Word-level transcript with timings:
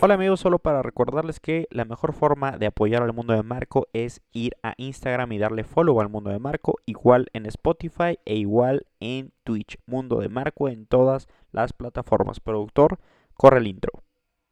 Hola 0.00 0.14
amigos, 0.14 0.40
solo 0.40 0.58
para 0.58 0.82
recordarles 0.82 1.40
que 1.40 1.66
la 1.70 1.84
mejor 1.84 2.12
forma 2.12 2.58
de 2.58 2.66
apoyar 2.66 3.02
al 3.02 3.12
mundo 3.12 3.32
de 3.32 3.42
Marco 3.42 3.88
es 3.92 4.20
ir 4.32 4.56
a 4.62 4.74
Instagram 4.76 5.32
y 5.32 5.38
darle 5.38 5.64
follow 5.64 6.00
al 6.00 6.08
mundo 6.08 6.30
de 6.30 6.38
Marco, 6.38 6.76
igual 6.86 7.28
en 7.32 7.46
Spotify 7.46 8.18
e 8.24 8.36
igual 8.36 8.86
en 9.00 9.32
Twitch. 9.44 9.78
Mundo 9.86 10.20
de 10.20 10.28
Marco 10.28 10.68
en 10.68 10.86
todas 10.86 11.28
las 11.52 11.72
plataformas. 11.72 12.40
Productor, 12.40 12.98
corre 13.34 13.58
el 13.58 13.66
intro. 13.66 14.02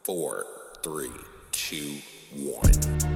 4, 0.04 0.44
3, 0.82 1.10
2, 2.32 2.60
1. 3.02 3.15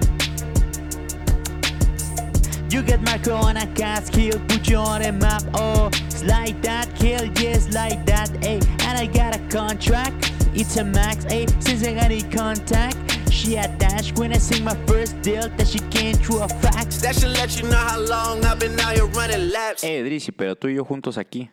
You 2.71 2.83
get 2.83 3.03
Marco 3.03 3.35
on 3.35 3.57
a 3.57 3.67
cast 3.75 4.13
kill, 4.13 4.39
put 4.47 4.69
you 4.69 4.77
on 4.77 5.03
a 5.03 5.11
map. 5.11 5.43
Oh, 5.55 5.89
it's 6.07 6.23
like 6.23 6.63
that, 6.63 6.95
kill, 6.95 7.25
yes, 7.43 7.75
like 7.75 8.07
that. 8.07 8.31
Hey, 8.45 8.61
and 8.87 8.97
I 8.97 9.07
got 9.07 9.35
a 9.35 9.41
contract, 9.49 10.33
it's 10.55 10.77
a 10.77 10.85
max. 10.85 11.25
Hey, 11.25 11.47
since 11.59 11.85
I 11.85 11.95
got 11.95 12.05
any 12.05 12.23
contact, 12.23 12.97
she 13.33 13.55
had 13.55 13.77
dash 13.79 14.13
when 14.13 14.33
I 14.33 14.39
sing 14.39 14.63
my 14.63 14.77
first 14.87 15.21
deal 15.21 15.49
that 15.49 15.67
she 15.67 15.81
came 15.91 16.15
through 16.15 16.43
a 16.43 16.49
fax. 16.49 17.01
That 17.01 17.17
should 17.17 17.33
let 17.33 17.61
you 17.61 17.69
know 17.69 17.77
how 17.77 17.99
long 17.99 18.45
I've 18.45 18.61
been 18.61 18.79
out 18.79 18.95
here 18.95 19.07
running 19.07 19.51
laps. 19.51 19.83
Eh, 19.83 20.03
Drizzy, 20.05 20.31
pero 20.31 20.55
tú 20.55 20.69
y 20.69 20.75
yo 20.77 20.85
juntos 20.85 21.19
aquí. 21.19 21.51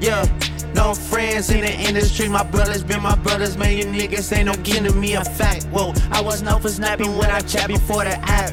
Yeah, 0.00 0.26
no 0.74 0.94
friends 0.94 1.50
in 1.50 1.60
the 1.60 1.72
industry. 1.72 2.28
My 2.28 2.42
brothers 2.42 2.82
been 2.82 3.00
my 3.00 3.14
brothers, 3.14 3.56
man. 3.56 3.76
You 3.78 3.84
niggas 3.84 4.36
ain't 4.36 4.46
no 4.46 4.54
giving 4.64 4.98
me 4.98 5.14
a 5.14 5.24
fact. 5.24 5.66
Whoa, 5.66 5.94
I 6.10 6.20
was 6.20 6.42
known 6.42 6.60
for 6.60 6.70
snapping 6.70 7.16
when 7.16 7.30
I 7.30 7.40
chat 7.40 7.68
before 7.68 8.02
the 8.02 8.18
app. 8.28 8.52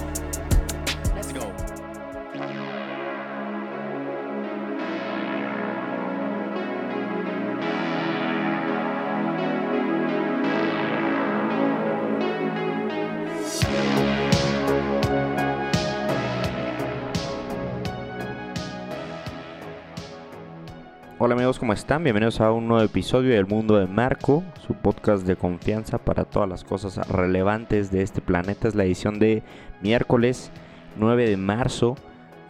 ¿Cómo 21.71 21.77
están? 21.77 22.03
Bienvenidos 22.03 22.41
a 22.41 22.51
un 22.51 22.67
nuevo 22.67 22.83
episodio 22.83 23.33
del 23.33 23.47
Mundo 23.47 23.77
de 23.77 23.87
Marco, 23.87 24.43
su 24.67 24.73
podcast 24.73 25.25
de 25.25 25.37
confianza 25.37 25.99
para 25.99 26.25
todas 26.25 26.49
las 26.49 26.65
cosas 26.65 26.97
relevantes 27.07 27.91
de 27.91 28.01
este 28.01 28.19
planeta. 28.19 28.67
Es 28.67 28.75
la 28.75 28.83
edición 28.83 29.19
de 29.19 29.41
miércoles 29.81 30.51
9 30.97 31.29
de 31.29 31.37
marzo. 31.37 31.95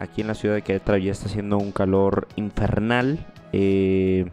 Aquí 0.00 0.22
en 0.22 0.26
la 0.26 0.34
ciudad 0.34 0.56
de 0.56 0.62
Querétaro 0.62 0.98
ya 0.98 1.12
está 1.12 1.26
haciendo 1.26 1.56
un 1.58 1.70
calor 1.70 2.26
infernal. 2.34 3.24
eh, 3.52 4.28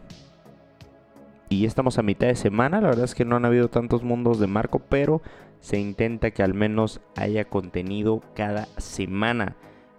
y 1.48 1.66
estamos 1.66 1.96
a 1.98 2.02
mitad 2.02 2.26
de 2.26 2.34
semana. 2.34 2.80
La 2.80 2.88
verdad 2.88 3.04
es 3.04 3.14
que 3.14 3.24
no 3.24 3.36
han 3.36 3.44
habido 3.44 3.68
tantos 3.68 4.02
mundos 4.02 4.40
de 4.40 4.48
Marco, 4.48 4.80
pero 4.80 5.22
se 5.60 5.78
intenta 5.78 6.32
que 6.32 6.42
al 6.42 6.54
menos 6.54 7.00
haya 7.14 7.44
contenido 7.44 8.24
cada 8.34 8.66
semana 8.78 9.54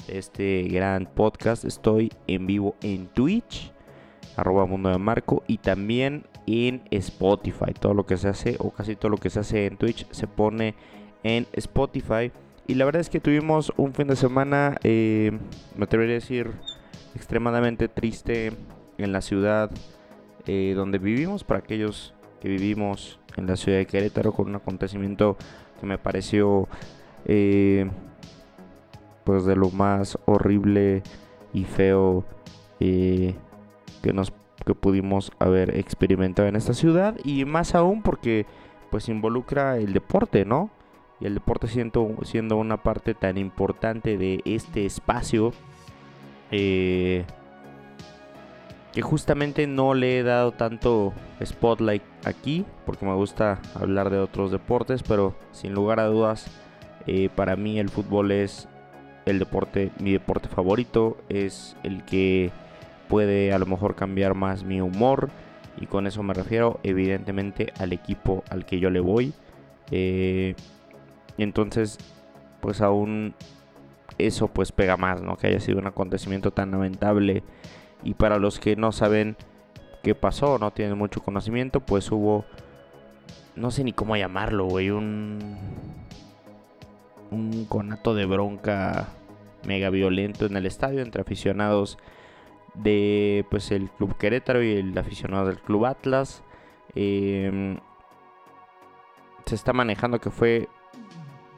este 0.09 0.63
gran 0.63 1.05
podcast. 1.05 1.63
Estoy 1.63 2.11
en 2.27 2.45
vivo 2.45 2.75
en 2.81 3.07
Twitch 3.07 3.70
arroba 4.41 4.65
mundo 4.65 4.89
de 4.89 4.97
marco 4.97 5.43
y 5.47 5.57
también 5.57 6.25
en 6.47 6.81
Spotify. 6.91 7.73
Todo 7.79 7.93
lo 7.93 8.05
que 8.05 8.17
se 8.17 8.27
hace 8.27 8.55
o 8.59 8.71
casi 8.71 8.95
todo 8.95 9.09
lo 9.09 9.17
que 9.17 9.29
se 9.29 9.39
hace 9.39 9.67
en 9.67 9.77
Twitch 9.77 10.07
se 10.11 10.27
pone 10.27 10.75
en 11.23 11.47
Spotify. 11.53 12.31
Y 12.67 12.75
la 12.75 12.85
verdad 12.85 13.01
es 13.01 13.09
que 13.09 13.19
tuvimos 13.19 13.71
un 13.77 13.93
fin 13.93 14.07
de 14.07 14.15
semana 14.15 14.77
eh, 14.83 15.31
me 15.75 15.85
atrevería 15.85 16.15
a 16.15 16.19
decir 16.19 16.51
extremadamente 17.15 17.87
triste 17.87 18.53
en 18.97 19.11
la 19.11 19.21
ciudad 19.21 19.71
eh, 20.47 20.73
donde 20.75 20.97
vivimos. 20.97 21.43
Para 21.43 21.59
aquellos 21.59 22.13
que 22.41 22.49
vivimos 22.49 23.19
en 23.37 23.47
la 23.47 23.55
ciudad 23.55 23.77
de 23.77 23.85
Querétaro 23.85 24.31
con 24.31 24.49
un 24.49 24.55
acontecimiento 24.55 25.37
que 25.79 25.85
me 25.85 25.97
pareció 25.97 26.67
eh, 27.25 27.89
pues 29.23 29.45
de 29.45 29.55
lo 29.55 29.69
más 29.69 30.17
horrible 30.25 31.03
y 31.53 31.65
feo 31.65 32.25
eh, 32.79 33.35
que 34.01 34.13
nos 34.13 34.33
que 34.65 34.75
pudimos 34.75 35.31
haber 35.39 35.77
experimentado 35.77 36.47
en 36.47 36.55
esta 36.55 36.73
ciudad 36.73 37.17
y 37.23 37.45
más 37.45 37.75
aún 37.75 38.01
porque 38.01 38.45
pues 38.89 39.09
involucra 39.09 39.77
el 39.77 39.93
deporte, 39.93 40.45
¿no? 40.45 40.69
Y 41.19 41.25
el 41.25 41.35
deporte 41.35 41.67
siendo, 41.67 42.15
siendo 42.23 42.57
una 42.57 42.83
parte 42.83 43.13
tan 43.13 43.37
importante 43.37 44.17
de 44.17 44.41
este 44.45 44.85
espacio 44.85 45.53
eh, 46.51 47.25
que 48.91 49.01
justamente 49.01 49.67
no 49.67 49.93
le 49.93 50.19
he 50.19 50.23
dado 50.23 50.51
tanto 50.51 51.13
spotlight 51.43 52.03
aquí 52.25 52.65
porque 52.85 53.05
me 53.05 53.13
gusta 53.13 53.61
hablar 53.75 54.09
de 54.09 54.19
otros 54.19 54.51
deportes, 54.51 55.03
pero 55.03 55.35
sin 55.51 55.73
lugar 55.73 55.99
a 55.99 56.07
dudas 56.07 56.47
eh, 57.07 57.29
para 57.35 57.55
mí 57.55 57.79
el 57.79 57.89
fútbol 57.89 58.31
es 58.31 58.67
el 59.25 59.39
deporte, 59.39 59.91
mi 59.99 60.11
deporte 60.11 60.49
favorito, 60.49 61.17
es 61.29 61.77
el 61.83 62.03
que 62.03 62.51
puede 63.11 63.51
a 63.51 63.59
lo 63.59 63.65
mejor 63.65 63.95
cambiar 63.95 64.35
más 64.35 64.63
mi 64.63 64.79
humor 64.79 65.29
y 65.77 65.85
con 65.85 66.07
eso 66.07 66.23
me 66.23 66.33
refiero 66.33 66.79
evidentemente 66.81 67.73
al 67.77 67.91
equipo 67.91 68.41
al 68.49 68.65
que 68.65 68.79
yo 68.79 68.89
le 68.89 69.01
voy. 69.01 69.33
Eh, 69.91 70.55
entonces 71.37 71.97
pues 72.61 72.79
aún 72.79 73.35
eso 74.17 74.47
pues 74.47 74.71
pega 74.71 74.95
más 74.95 75.21
no 75.21 75.35
que 75.35 75.47
haya 75.47 75.59
sido 75.59 75.79
un 75.79 75.87
acontecimiento 75.87 76.51
tan 76.51 76.71
lamentable. 76.71 77.43
Y 78.01 78.13
para 78.13 78.39
los 78.39 78.59
que 78.59 78.77
no 78.77 78.93
saben 78.93 79.35
qué 80.03 80.15
pasó 80.15 80.57
no 80.57 80.71
tienen 80.71 80.97
mucho 80.97 81.21
conocimiento 81.21 81.81
pues 81.81 82.09
hubo 82.13 82.45
no 83.57 83.71
sé 83.71 83.83
ni 83.83 83.91
cómo 83.91 84.15
llamarlo 84.15 84.67
güey 84.67 84.89
un 84.89 85.57
un 87.29 87.65
conato 87.65 88.15
de 88.15 88.25
bronca 88.25 89.09
mega 89.67 89.89
violento 89.89 90.45
en 90.45 90.55
el 90.55 90.65
estadio 90.65 91.01
entre 91.01 91.21
aficionados 91.21 91.97
de 92.73 93.45
pues 93.49 93.71
el 93.71 93.89
club 93.89 94.17
Querétaro 94.17 94.63
y 94.63 94.73
el 94.73 94.97
aficionado 94.97 95.47
del 95.47 95.59
club 95.59 95.85
Atlas. 95.85 96.43
Eh, 96.95 97.77
se 99.45 99.55
está 99.55 99.73
manejando 99.73 100.19
que 100.19 100.29
fue 100.29 100.67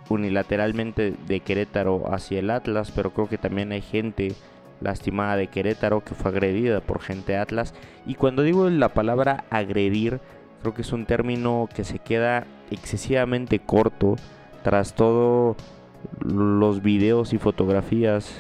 unilateralmente 0.09 1.13
de 1.28 1.40
Querétaro 1.40 2.13
hacia 2.13 2.40
el 2.40 2.50
Atlas 2.50 2.91
pero 2.91 3.13
creo 3.13 3.29
que 3.29 3.38
también 3.38 3.72
hay 3.72 3.81
gente 3.81 4.34
lastimada 4.81 5.38
de 5.38 5.47
Querétaro 5.47 6.03
que 6.03 6.16
fue 6.16 6.31
agredida 6.31 6.81
por 6.81 7.01
gente 7.01 7.38
Atlas. 7.38 7.74
Y 8.06 8.16
cuando 8.16 8.41
digo 8.41 8.69
la 8.69 8.90
palabra 8.90 9.45
agredir 9.50 10.19
creo 10.62 10.74
que 10.74 10.81
es 10.81 10.94
un 10.94 11.06
término 11.06 11.69
que 11.74 11.84
se 11.84 12.00
queda 12.00 12.45
excesivamente 12.72 13.59
corto 13.59 14.16
tras 14.63 14.95
todo 14.95 15.56
los 16.22 16.81
videos 16.81 17.34
y 17.34 17.38
fotografías 17.38 18.34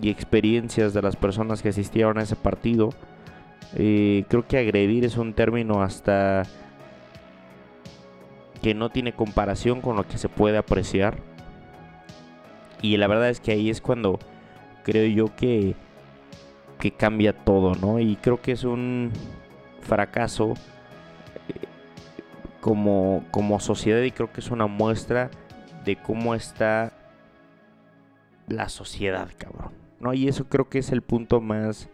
y 0.00 0.10
experiencias 0.10 0.94
de 0.94 1.02
las 1.02 1.16
personas 1.16 1.62
que 1.62 1.70
asistieron 1.70 2.18
a 2.18 2.22
ese 2.22 2.36
partido. 2.36 2.90
Eh, 3.76 4.24
creo 4.28 4.46
que 4.46 4.58
agredir 4.58 5.04
es 5.04 5.16
un 5.16 5.34
término 5.34 5.82
hasta 5.82 6.44
que 8.62 8.74
no 8.74 8.90
tiene 8.90 9.12
comparación 9.12 9.80
con 9.80 9.96
lo 9.96 10.06
que 10.06 10.18
se 10.18 10.28
puede 10.28 10.58
apreciar. 10.58 11.18
Y 12.82 12.96
la 12.96 13.06
verdad 13.06 13.28
es 13.28 13.40
que 13.40 13.52
ahí 13.52 13.70
es 13.70 13.80
cuando 13.80 14.18
creo 14.84 15.06
yo 15.06 15.34
que, 15.36 15.74
que 16.78 16.90
cambia 16.90 17.32
todo, 17.32 17.74
¿no? 17.74 17.98
Y 17.98 18.16
creo 18.16 18.40
que 18.40 18.52
es 18.52 18.64
un 18.64 19.12
fracaso 19.82 20.54
eh, 21.48 21.66
como, 22.60 23.24
como 23.30 23.60
sociedad 23.60 24.02
y 24.02 24.10
creo 24.10 24.32
que 24.32 24.40
es 24.40 24.50
una 24.50 24.66
muestra 24.66 25.30
de 25.84 25.96
cómo 25.96 26.34
está 26.34 26.92
la 28.48 28.68
sociedad, 28.68 29.28
cabrón. 29.38 29.89
¿No? 30.00 30.14
Y 30.14 30.28
eso 30.28 30.48
creo 30.48 30.68
que 30.68 30.78
es 30.78 30.90
el 30.92 31.02
punto 31.02 31.40
más 31.40 31.88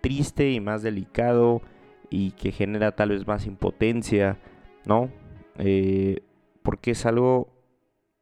triste 0.00 0.50
y 0.50 0.60
más 0.60 0.82
delicado 0.82 1.62
y 2.08 2.32
que 2.32 2.52
genera 2.52 2.92
tal 2.92 3.10
vez 3.10 3.26
más 3.26 3.46
impotencia, 3.46 4.38
¿no? 4.84 5.10
Eh, 5.58 6.22
porque 6.62 6.92
es 6.92 7.06
algo 7.06 7.48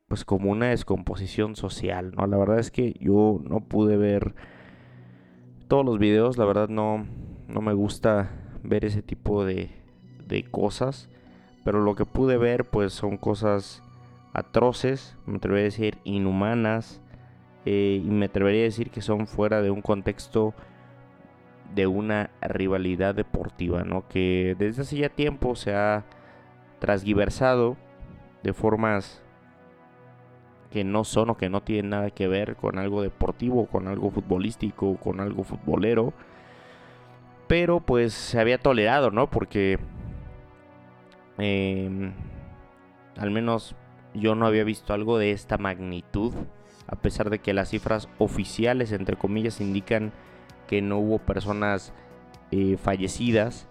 pues 0.09 0.25
como 0.25 0.51
una 0.51 0.69
descomposición 0.69 1.55
social, 1.55 2.13
¿no? 2.17 2.27
La 2.27 2.39
verdad 2.39 2.59
es 2.59 2.71
que 2.71 2.95
yo 2.99 3.41
no 3.45 3.61
pude 3.61 3.97
ver 3.97 4.35
todos 5.69 5.85
los 5.85 5.99
videos, 5.99 6.39
la 6.39 6.47
verdad 6.47 6.69
no, 6.69 7.07
no 7.47 7.61
me 7.61 7.75
gusta 7.75 8.31
ver 8.63 8.87
ese 8.87 9.03
tipo 9.03 9.45
de, 9.45 9.71
de 10.27 10.45
cosas, 10.45 11.11
pero 11.63 11.83
lo 11.83 11.95
que 11.95 12.07
pude 12.07 12.39
ver 12.39 12.65
pues 12.65 12.95
son 12.95 13.19
cosas 13.19 13.83
atroces, 14.33 15.17
me 15.27 15.37
atrevo 15.37 15.59
a 15.59 15.61
decir 15.61 15.99
inhumanas, 16.05 17.03
eh, 17.71 18.01
y 18.03 18.09
me 18.09 18.25
atrevería 18.25 18.63
a 18.63 18.65
decir 18.65 18.91
que 18.91 19.03
son 19.03 19.27
fuera 19.27 19.61
de 19.61 19.71
un 19.71 19.83
contexto 19.83 20.55
de 21.75 21.87
una 21.87 22.31
rivalidad 22.41 23.15
deportiva, 23.15 23.85
¿no? 23.85 24.09
Que 24.09 24.57
desde 24.59 24.81
hace 24.81 24.97
ya 24.97 25.11
tiempo 25.11 25.55
se 25.55 25.75
ha 25.75 26.07
transgiversado 26.79 27.77
de 28.43 28.55
formas 28.55 29.23
que 30.71 30.83
no 30.83 31.05
son 31.05 31.29
o 31.29 31.37
que 31.37 31.51
no 31.51 31.63
tienen 31.63 31.91
nada 31.91 32.09
que 32.11 32.27
ver 32.27 32.57
con 32.57 32.79
algo 32.79 33.03
deportivo, 33.03 33.67
con 33.67 33.87
algo 33.87 34.11
futbolístico, 34.11 34.97
con 34.97 35.21
algo 35.21 35.45
futbolero. 35.45 36.15
Pero 37.49 37.81
pues 37.81 38.15
se 38.15 38.41
había 38.41 38.57
tolerado, 38.57 39.11
¿no? 39.11 39.29
Porque 39.29 39.79
em, 41.37 42.15
al 43.19 43.31
menos 43.31 43.77
yo 44.15 44.35
no 44.35 44.47
había 44.47 44.65
visto 44.65 44.95
algo 44.95 45.19
de 45.19 45.33
esta 45.33 45.59
magnitud, 45.59 46.33
a 46.89 46.97
pesar 46.97 47.29
de 47.31 47.39
que 47.39 47.53
las 47.53 47.69
cifras 47.69 48.09
oficiales, 48.19 48.93
entre 48.93 49.17
comillas, 49.17 49.61
indican 49.61 50.13
que 50.67 50.81
no 50.81 50.99
hubo 50.99 51.19
personas 51.19 51.93
eh, 52.51 52.79
fallecidas. 52.83 53.69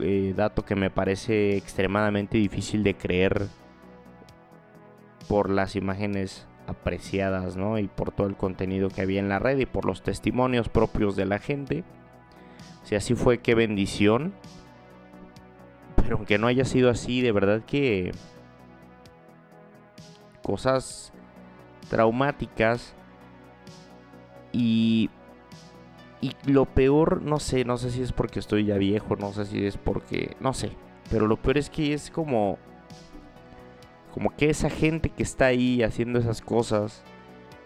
Eh, 0.00 0.32
dato 0.34 0.64
que 0.64 0.74
me 0.74 0.90
parece 0.90 1.56
extremadamente 1.56 2.38
difícil 2.38 2.82
de 2.82 2.96
creer 2.96 3.46
por 5.28 5.50
las 5.50 5.76
imágenes 5.76 6.46
apreciadas, 6.66 7.56
¿no? 7.56 7.78
Y 7.78 7.88
por 7.88 8.10
todo 8.10 8.26
el 8.26 8.36
contenido 8.36 8.88
que 8.88 9.02
había 9.02 9.20
en 9.20 9.28
la 9.28 9.38
red 9.38 9.58
y 9.58 9.66
por 9.66 9.84
los 9.84 10.02
testimonios 10.02 10.70
propios 10.70 11.14
de 11.14 11.26
la 11.26 11.38
gente. 11.38 11.84
Si 12.84 12.94
así 12.94 13.14
fue, 13.14 13.38
qué 13.38 13.54
bendición. 13.54 14.32
Pero 15.96 16.16
aunque 16.16 16.38
no 16.38 16.46
haya 16.46 16.64
sido 16.64 16.90
así, 16.90 17.20
de 17.20 17.32
verdad 17.32 17.62
que 17.66 18.12
cosas 20.42 21.12
traumáticas 21.88 22.94
y 24.52 25.10
y 26.20 26.34
lo 26.50 26.64
peor, 26.64 27.20
no 27.20 27.38
sé, 27.38 27.66
no 27.66 27.76
sé 27.76 27.90
si 27.90 28.00
es 28.00 28.12
porque 28.12 28.38
estoy 28.38 28.64
ya 28.64 28.78
viejo, 28.78 29.14
no 29.14 29.34
sé 29.34 29.44
si 29.44 29.66
es 29.66 29.76
porque, 29.76 30.36
no 30.40 30.54
sé, 30.54 30.70
pero 31.10 31.26
lo 31.26 31.36
peor 31.36 31.58
es 31.58 31.68
que 31.68 31.92
es 31.92 32.10
como 32.10 32.56
como 34.14 34.34
que 34.34 34.48
esa 34.48 34.70
gente 34.70 35.10
que 35.10 35.22
está 35.22 35.46
ahí 35.46 35.82
haciendo 35.82 36.18
esas 36.18 36.40
cosas 36.40 37.02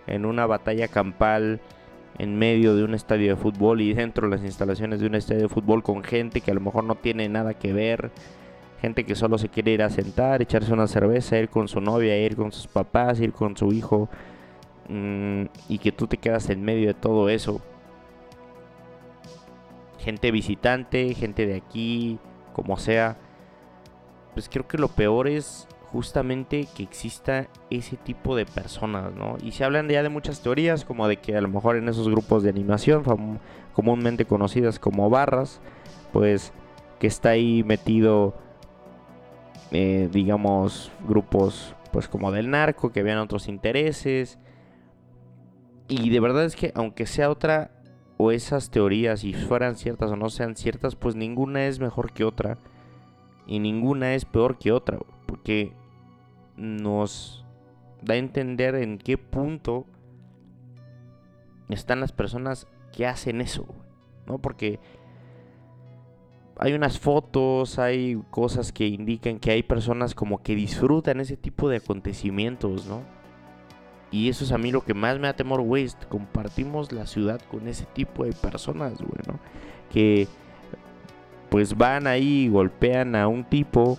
en 0.09 0.25
una 0.25 0.47
batalla 0.47 0.89
campal 0.89 1.61
en 2.19 2.37
medio 2.37 2.75
de 2.75 2.83
un 2.83 2.95
estadio 2.95 3.37
de 3.37 3.37
fútbol 3.37 3.81
y 3.81 3.95
dentro 3.95 4.27
de 4.27 4.35
las 4.35 4.45
instalaciones 4.45 4.99
de 4.99 5.07
un 5.07 5.15
estadio 5.15 5.43
de 5.43 5.49
fútbol 5.49 5.85
con 5.85 6.03
gente 6.03 6.41
que 6.41 6.51
a 6.51 6.55
lo 6.55 6.61
mejor 6.61 6.83
no 6.83 6.97
tiene 6.97 7.29
nada 7.29 7.55
que 7.55 7.73
ver, 7.73 8.11
gente 8.81 9.05
que 9.05 9.15
solo 9.15 9.39
se 9.39 9.49
quiere 9.49 9.73
ir 9.73 9.83
a 9.83 9.91
sentar, 9.91 10.41
echarse 10.43 10.73
una 10.73 10.87
cerveza, 10.87 11.39
ir 11.39 11.49
con 11.49 11.69
su 11.69 11.81
novia, 11.81 12.17
ir 12.19 12.37
con 12.37 12.53
sus 12.53 12.67
papás, 12.67 13.21
ir 13.21 13.33
con 13.33 13.57
su 13.57 13.73
hijo 13.73 14.09
mm, 14.89 15.45
y 15.69 15.79
que 15.79 15.93
tú 15.93 16.07
te 16.07 16.17
quedas 16.17 16.49
en 16.51 16.63
medio 16.63 16.89
de 16.89 16.95
todo 16.95 17.29
eso. 17.29 17.61
Gente 19.99 20.31
visitante, 20.31 21.13
gente 21.15 21.47
de 21.47 21.57
aquí, 21.57 22.19
como 22.53 22.77
sea. 22.77 23.17
Pues 24.35 24.49
creo 24.49 24.69
que 24.69 24.79
lo 24.79 24.89
peor 24.89 25.27
es 25.27 25.67
justamente 25.91 26.69
que 26.77 26.83
exista 26.83 27.49
ese 27.71 27.97
tipo 27.97 28.37
de 28.37 28.47
personas, 28.47 29.13
¿no? 29.15 29.37
Y 29.43 29.53
se 29.53 29.65
hablan 29.65 29.89
ya 29.89 30.03
de 30.03 30.09
muchas 30.09 30.41
teorías, 30.41 30.85
como 30.85 31.09
de 31.09 31.17
que 31.17 31.37
a 31.37 31.41
lo 31.41 31.49
mejor 31.49 31.77
en 31.77 31.89
esos 31.89 32.09
grupos 32.09 32.43
de 32.43 32.51
animación, 32.51 33.03
comúnmente 33.73 34.25
conocidas 34.25 34.79
como 34.79 35.11
barras, 35.11 35.61
pues 36.13 36.53
que 37.01 37.07
está 37.07 37.31
ahí 37.31 37.63
metido, 37.65 38.35
eh, 39.71 40.09
digamos, 40.13 40.91
grupos 41.07 41.75
pues 41.93 42.09
como 42.09 42.33
del 42.33 42.51
narco, 42.51 42.93
que 42.93 43.03
vean 43.03 43.19
otros 43.19 43.49
intereses. 43.49 44.39
Y 45.89 46.11
de 46.11 46.21
verdad 46.21 46.45
es 46.45 46.55
que 46.55 46.73
aunque 46.75 47.07
sea 47.07 47.31
otra, 47.31 47.71
o 48.19 48.33
esas 48.33 48.71
teorías, 48.71 49.21
si 49.21 49.33
fueran 49.33 49.77
ciertas 49.77 50.11
o 50.11 50.17
no 50.17 50.29
sean 50.29 50.57
ciertas, 50.57 50.97
pues 50.97 51.15
ninguna 51.15 51.67
es 51.67 51.81
mejor 51.81 52.13
que 52.13 52.25
otra. 52.25 52.59
Y 53.47 53.61
ninguna 53.61 54.15
es 54.15 54.25
peor 54.25 54.59
que 54.59 54.73
otra 54.73 54.99
porque 55.27 55.73
nos 56.57 57.45
da 58.03 58.15
a 58.15 58.19
entender 58.19 58.75
en 58.75 58.99
qué 58.99 59.17
punto 59.17 59.87
están 61.69 62.01
las 62.01 62.13
personas 62.13 62.67
que 62.93 63.07
hacen 63.07 63.41
eso, 63.41 63.67
¿no? 64.27 64.39
Porque 64.39 64.81
hay 66.59 66.73
unas 66.73 66.99
fotos, 66.99 67.79
hay 67.79 68.21
cosas 68.31 68.73
que 68.73 68.87
indican 68.87 69.39
que 69.39 69.53
hay 69.53 69.63
personas 69.63 70.15
como 70.15 70.43
que 70.43 70.57
disfrutan 70.57 71.21
ese 71.21 71.37
tipo 71.37 71.69
de 71.69 71.77
acontecimientos, 71.77 72.87
¿no? 72.87 73.03
Y 74.11 74.29
eso 74.29 74.45
es 74.45 74.53
a 74.53 74.59
mí 74.59 74.73
lo 74.73 74.85
que 74.85 74.95
más 74.95 75.19
me 75.19 75.29
da 75.29 75.35
temor, 75.35 75.61
güey. 75.61 75.87
Compartimos 76.09 76.93
la 76.93 77.07
ciudad 77.07 77.41
con 77.51 77.69
ese 77.69 77.85
tipo 77.85 78.25
de 78.25 78.33
personas, 78.33 78.99
güey, 78.99 79.21
¿no? 79.27 79.39
Que 79.93 80.27
pues 81.49 81.77
van 81.77 82.07
ahí, 82.07 82.49
golpean 82.49 83.15
a 83.15 83.29
un 83.29 83.45
tipo 83.45 83.99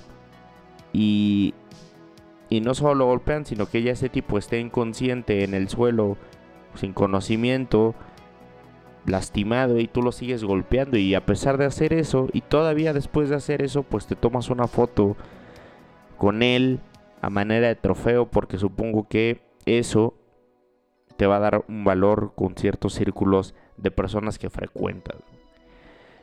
y, 0.91 1.53
y 2.49 2.61
no 2.61 2.73
solo 2.73 2.95
lo 2.95 3.05
golpean, 3.05 3.45
sino 3.45 3.67
que 3.67 3.81
ya 3.83 3.91
ese 3.91 4.09
tipo 4.09 4.37
esté 4.37 4.59
inconsciente 4.59 5.43
en 5.43 5.53
el 5.53 5.69
suelo, 5.69 6.17
sin 6.75 6.93
conocimiento, 6.93 7.95
lastimado 9.09 9.79
y 9.79 9.87
tú 9.87 10.01
lo 10.01 10.11
sigues 10.11 10.43
golpeando 10.43 10.97
y 10.97 11.15
a 11.15 11.25
pesar 11.25 11.57
de 11.57 11.65
hacer 11.65 11.93
eso 11.93 12.27
y 12.33 12.41
todavía 12.41 12.93
después 12.93 13.29
de 13.29 13.35
hacer 13.35 13.61
eso 13.61 13.83
pues 13.83 14.07
te 14.07 14.15
tomas 14.15 14.49
una 14.49 14.67
foto 14.67 15.17
con 16.17 16.43
él 16.43 16.79
a 17.21 17.29
manera 17.29 17.67
de 17.67 17.75
trofeo 17.75 18.27
porque 18.27 18.57
supongo 18.57 19.07
que 19.07 19.41
eso 19.65 20.13
te 21.17 21.27
va 21.27 21.37
a 21.37 21.39
dar 21.39 21.65
un 21.67 21.83
valor 21.83 22.31
con 22.35 22.55
ciertos 22.55 22.93
círculos 22.93 23.53
de 23.75 23.91
personas 23.91 24.39
que 24.39 24.49
frecuentas. 24.49 25.17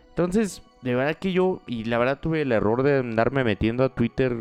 Entonces, 0.09 0.63
de 0.81 0.95
verdad 0.95 1.17
que 1.17 1.33
yo, 1.33 1.61
y 1.67 1.85
la 1.85 1.99
verdad 1.99 2.21
tuve 2.21 2.41
el 2.41 2.53
error 2.53 2.83
de 2.83 3.01
andarme 3.01 3.45
metiendo 3.45 3.85
a 3.85 3.95
Twitter 3.95 4.35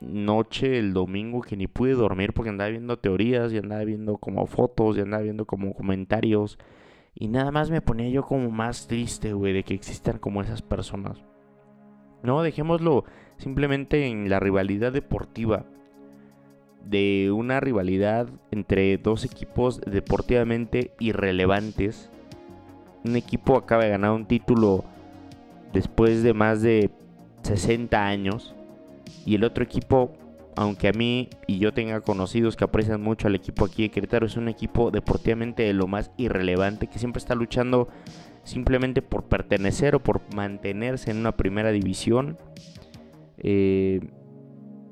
noche 0.00 0.78
el 0.78 0.92
domingo 0.92 1.42
que 1.42 1.56
ni 1.56 1.66
pude 1.66 1.92
dormir 1.92 2.32
porque 2.32 2.50
andaba 2.50 2.70
viendo 2.70 2.98
teorías 2.98 3.52
y 3.52 3.58
andaba 3.58 3.84
viendo 3.84 4.16
como 4.16 4.46
fotos 4.46 4.96
y 4.96 5.00
andaba 5.00 5.22
viendo 5.22 5.44
como 5.44 5.74
comentarios. 5.74 6.58
Y 7.14 7.28
nada 7.28 7.50
más 7.50 7.70
me 7.70 7.82
ponía 7.82 8.08
yo 8.08 8.24
como 8.24 8.50
más 8.50 8.86
triste, 8.86 9.32
güey, 9.32 9.52
de 9.52 9.64
que 9.64 9.74
existan 9.74 10.18
como 10.18 10.42
esas 10.42 10.62
personas. 10.62 11.18
No, 12.22 12.42
dejémoslo 12.42 13.04
simplemente 13.36 14.06
en 14.06 14.28
la 14.28 14.40
rivalidad 14.40 14.92
deportiva. 14.92 15.64
De 16.84 17.30
una 17.30 17.60
rivalidad 17.60 18.28
entre 18.50 18.96
dos 18.96 19.24
equipos 19.24 19.80
deportivamente 19.82 20.94
irrelevantes 20.98 22.10
un 23.04 23.16
equipo 23.16 23.56
acaba 23.56 23.84
de 23.84 23.90
ganar 23.90 24.12
un 24.12 24.26
título 24.26 24.84
después 25.72 26.22
de 26.22 26.34
más 26.34 26.60
de 26.62 26.90
60 27.42 28.06
años. 28.06 28.54
Y 29.24 29.34
el 29.34 29.44
otro 29.44 29.64
equipo, 29.64 30.12
aunque 30.56 30.88
a 30.88 30.92
mí 30.92 31.28
y 31.46 31.58
yo 31.58 31.72
tenga 31.72 32.00
conocidos 32.00 32.56
que 32.56 32.64
aprecian 32.64 33.00
mucho 33.00 33.28
al 33.28 33.34
equipo 33.34 33.64
aquí 33.64 33.82
de 33.82 33.90
Querétaro, 33.90 34.26
es 34.26 34.36
un 34.36 34.48
equipo 34.48 34.90
deportivamente 34.90 35.62
de 35.62 35.72
lo 35.72 35.86
más 35.86 36.10
irrelevante 36.16 36.88
que 36.88 36.98
siempre 36.98 37.18
está 37.18 37.34
luchando 37.34 37.88
simplemente 38.44 39.02
por 39.02 39.24
pertenecer 39.24 39.94
o 39.94 40.02
por 40.02 40.22
mantenerse 40.34 41.10
en 41.10 41.18
una 41.18 41.36
primera 41.36 41.70
división. 41.70 42.38
Eh, 43.38 44.00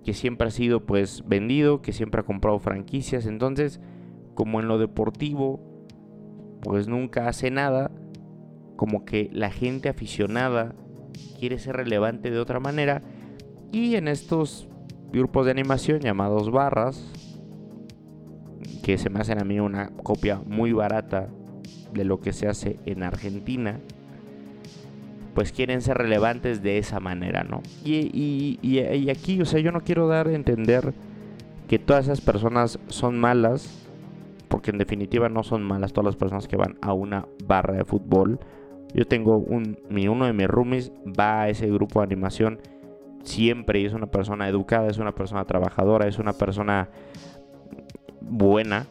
que 0.08 0.14
siempre 0.14 0.48
ha 0.48 0.50
sido 0.50 0.86
pues 0.86 1.22
vendido, 1.26 1.82
que 1.82 1.92
siempre 1.92 2.22
ha 2.22 2.24
comprado 2.24 2.58
franquicias. 2.58 3.26
Entonces, 3.26 3.78
como 4.34 4.58
en 4.58 4.66
lo 4.66 4.78
deportivo, 4.78 5.60
pues 6.62 6.88
nunca 6.88 7.28
hace 7.28 7.50
nada, 7.50 7.90
como 8.76 9.04
que 9.04 9.28
la 9.32 9.50
gente 9.50 9.90
aficionada 9.90 10.74
quiere 11.38 11.58
ser 11.58 11.76
relevante 11.76 12.30
de 12.30 12.38
otra 12.38 12.60
manera 12.60 13.02
y 13.72 13.96
en 13.96 14.08
estos 14.08 14.67
grupos 15.12 15.46
de 15.46 15.52
animación 15.52 16.00
llamados 16.00 16.50
barras, 16.50 17.04
que 18.82 18.98
se 18.98 19.10
me 19.10 19.20
hacen 19.20 19.40
a 19.40 19.44
mí 19.44 19.60
una 19.60 19.90
copia 20.02 20.40
muy 20.46 20.72
barata 20.72 21.28
de 21.92 22.04
lo 22.04 22.20
que 22.20 22.32
se 22.32 22.48
hace 22.48 22.78
en 22.86 23.02
Argentina, 23.02 23.80
pues 25.34 25.52
quieren 25.52 25.82
ser 25.82 25.98
relevantes 25.98 26.62
de 26.62 26.78
esa 26.78 27.00
manera, 27.00 27.44
¿no? 27.44 27.62
Y, 27.84 28.58
y 28.62 29.10
aquí, 29.10 29.40
o 29.40 29.44
sea, 29.44 29.60
yo 29.60 29.72
no 29.72 29.82
quiero 29.82 30.08
dar 30.08 30.28
a 30.28 30.34
entender 30.34 30.94
que 31.68 31.78
todas 31.78 32.06
esas 32.06 32.20
personas 32.20 32.78
son 32.88 33.18
malas, 33.18 33.86
porque 34.48 34.70
en 34.70 34.78
definitiva 34.78 35.28
no 35.28 35.42
son 35.42 35.62
malas 35.62 35.92
todas 35.92 36.06
las 36.06 36.16
personas 36.16 36.48
que 36.48 36.56
van 36.56 36.78
a 36.80 36.94
una 36.94 37.26
barra 37.44 37.74
de 37.74 37.84
fútbol. 37.84 38.40
Yo 38.94 39.06
tengo 39.06 39.36
un, 39.36 39.78
mi, 39.90 40.08
uno 40.08 40.24
de 40.24 40.32
mis 40.32 40.48
roomies 40.48 40.92
va 41.06 41.42
a 41.42 41.48
ese 41.50 41.66
grupo 41.66 42.00
de 42.00 42.06
animación 42.06 42.58
siempre 43.28 43.84
es 43.84 43.92
una 43.92 44.06
persona 44.06 44.48
educada, 44.48 44.88
es 44.88 44.98
una 44.98 45.12
persona 45.12 45.44
trabajadora, 45.44 46.08
es 46.08 46.18
una 46.18 46.32
persona 46.32 46.88
buena. 48.20 48.86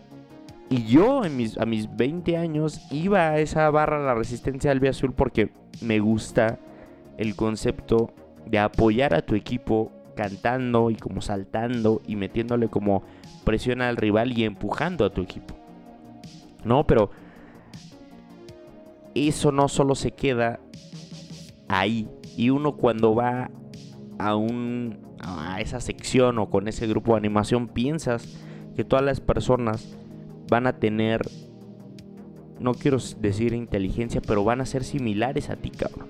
Y 0.70 0.86
yo 0.86 1.24
en 1.26 1.38
mis, 1.38 1.58
a 1.58 1.66
mis 1.66 1.96
20 1.96 2.38
años 2.38 2.82
iba 2.92 3.30
a 3.30 3.40
esa 3.40 3.70
barra 3.70 4.00
La 4.00 4.14
Resistencia 4.14 4.74
del 4.74 4.86
Azul 4.88 5.14
porque 5.14 5.50
me 5.82 6.00
gusta 6.00 6.60
el 7.18 7.36
concepto 7.36 8.12
de 8.46 8.60
apoyar 8.60 9.14
a 9.14 9.22
tu 9.22 9.36
equipo 9.36 9.92
cantando 10.16 10.90
y 10.90 10.96
como 10.96 11.22
saltando 11.22 12.02
y 12.06 12.16
metiéndole 12.16 12.68
como 12.68 13.04
presión 13.44 13.82
al 13.82 13.98
rival 13.98 14.38
y 14.38 14.44
empujando 14.44 15.06
a 15.06 15.10
tu 15.10 15.22
equipo. 15.22 15.56
No, 16.64 16.86
pero 16.86 17.12
eso 19.16 19.52
no 19.52 19.68
solo 19.68 19.96
se 19.96 20.12
queda 20.12 20.60
ahí. 21.68 22.10
Y 22.36 22.50
uno 22.50 22.76
cuando 22.76 23.16
va 23.16 23.50
a 24.20 24.36
un 24.36 25.00
a 25.20 25.60
esa 25.62 25.80
sección 25.80 26.38
o 26.40 26.50
con 26.50 26.68
ese 26.68 26.88
grupo 26.88 27.14
de 27.14 27.20
animación 27.20 27.68
piensas 27.68 28.38
que 28.76 28.84
todas 28.84 29.04
las 29.04 29.20
personas 29.20 29.98
van 30.50 30.68
a 30.68 30.74
tener 30.74 31.22
no 32.60 32.74
quiero 32.74 32.98
decir 33.20 33.54
inteligencia, 33.54 34.22
pero 34.26 34.44
van 34.44 34.62
a 34.62 34.66
ser 34.66 34.84
similares 34.84 35.50
a 35.50 35.56
ti, 35.56 35.70
cabrón. 35.70 36.08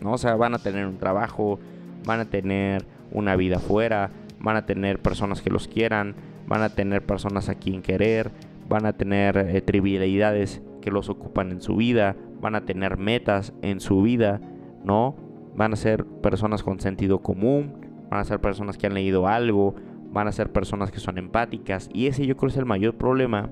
¿No? 0.00 0.12
O 0.12 0.18
sea, 0.18 0.36
van 0.36 0.54
a 0.54 0.58
tener 0.58 0.86
un 0.86 0.98
trabajo, 0.98 1.58
van 2.04 2.20
a 2.20 2.24
tener 2.26 2.84
una 3.10 3.36
vida 3.36 3.56
afuera, 3.56 4.10
van 4.38 4.56
a 4.56 4.66
tener 4.66 5.00
personas 5.00 5.42
que 5.42 5.50
los 5.50 5.66
quieran, 5.66 6.14
van 6.46 6.62
a 6.62 6.70
tener 6.70 7.04
personas 7.04 7.48
a 7.48 7.54
quien 7.54 7.82
querer, 7.82 8.30
van 8.68 8.86
a 8.86 8.92
tener 8.92 9.36
eh, 9.36 9.60
trivialidades 9.60 10.62
que 10.80 10.90
los 10.90 11.08
ocupan 11.08 11.50
en 11.50 11.62
su 11.62 11.76
vida, 11.76 12.16
van 12.40 12.54
a 12.54 12.64
tener 12.64 12.96
metas 12.96 13.52
en 13.62 13.80
su 13.80 14.02
vida, 14.02 14.40
¿no? 14.84 15.16
Van 15.56 15.72
a 15.72 15.76
ser 15.76 16.04
personas 16.04 16.62
con 16.62 16.80
sentido 16.80 17.20
común, 17.20 17.86
van 18.10 18.20
a 18.20 18.24
ser 18.24 18.40
personas 18.40 18.78
que 18.78 18.86
han 18.86 18.94
leído 18.94 19.26
algo, 19.26 19.74
van 20.12 20.28
a 20.28 20.32
ser 20.32 20.52
personas 20.52 20.90
que 20.90 21.00
son 21.00 21.18
empáticas. 21.18 21.88
Y 21.92 22.06
ese 22.06 22.26
yo 22.26 22.36
creo 22.36 22.48
es 22.48 22.56
el 22.56 22.66
mayor 22.66 22.94
problema 22.94 23.50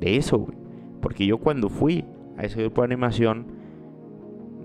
de 0.00 0.16
eso, 0.16 0.38
güey. 0.38 0.56
Porque 1.00 1.26
yo 1.26 1.38
cuando 1.38 1.68
fui 1.68 2.04
a 2.36 2.44
ese 2.44 2.60
grupo 2.60 2.82
de 2.82 2.86
animación, 2.86 3.46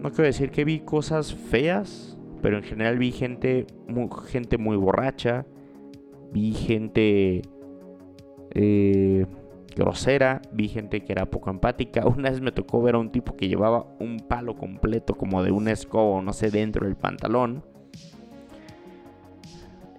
no 0.01 0.09
quiero 0.11 0.25
decir 0.25 0.51
que 0.51 0.65
vi 0.65 0.79
cosas 0.79 1.33
feas, 1.33 2.17
pero 2.41 2.57
en 2.57 2.63
general 2.63 2.97
vi 2.97 3.11
gente 3.11 3.65
muy, 3.87 4.07
gente 4.27 4.57
muy 4.57 4.77
borracha, 4.77 5.45
vi 6.31 6.53
gente 6.53 7.41
eh, 8.51 9.25
grosera, 9.77 10.41
vi 10.51 10.67
gente 10.67 11.03
que 11.03 11.13
era 11.13 11.27
poco 11.27 11.49
empática. 11.49 12.05
Una 12.17 12.29
vez 12.29 12.41
me 12.41 12.51
tocó 12.51 12.81
ver 12.81 12.95
a 12.95 12.99
un 12.99 13.11
tipo 13.11 13.35
que 13.35 13.47
llevaba 13.47 13.85
un 13.99 14.19
palo 14.19 14.55
completo 14.55 15.15
como 15.15 15.43
de 15.43 15.51
un 15.51 15.67
escobo, 15.67 16.21
no 16.21 16.33
sé, 16.33 16.51
dentro 16.51 16.85
del 16.85 16.95
pantalón. 16.95 17.63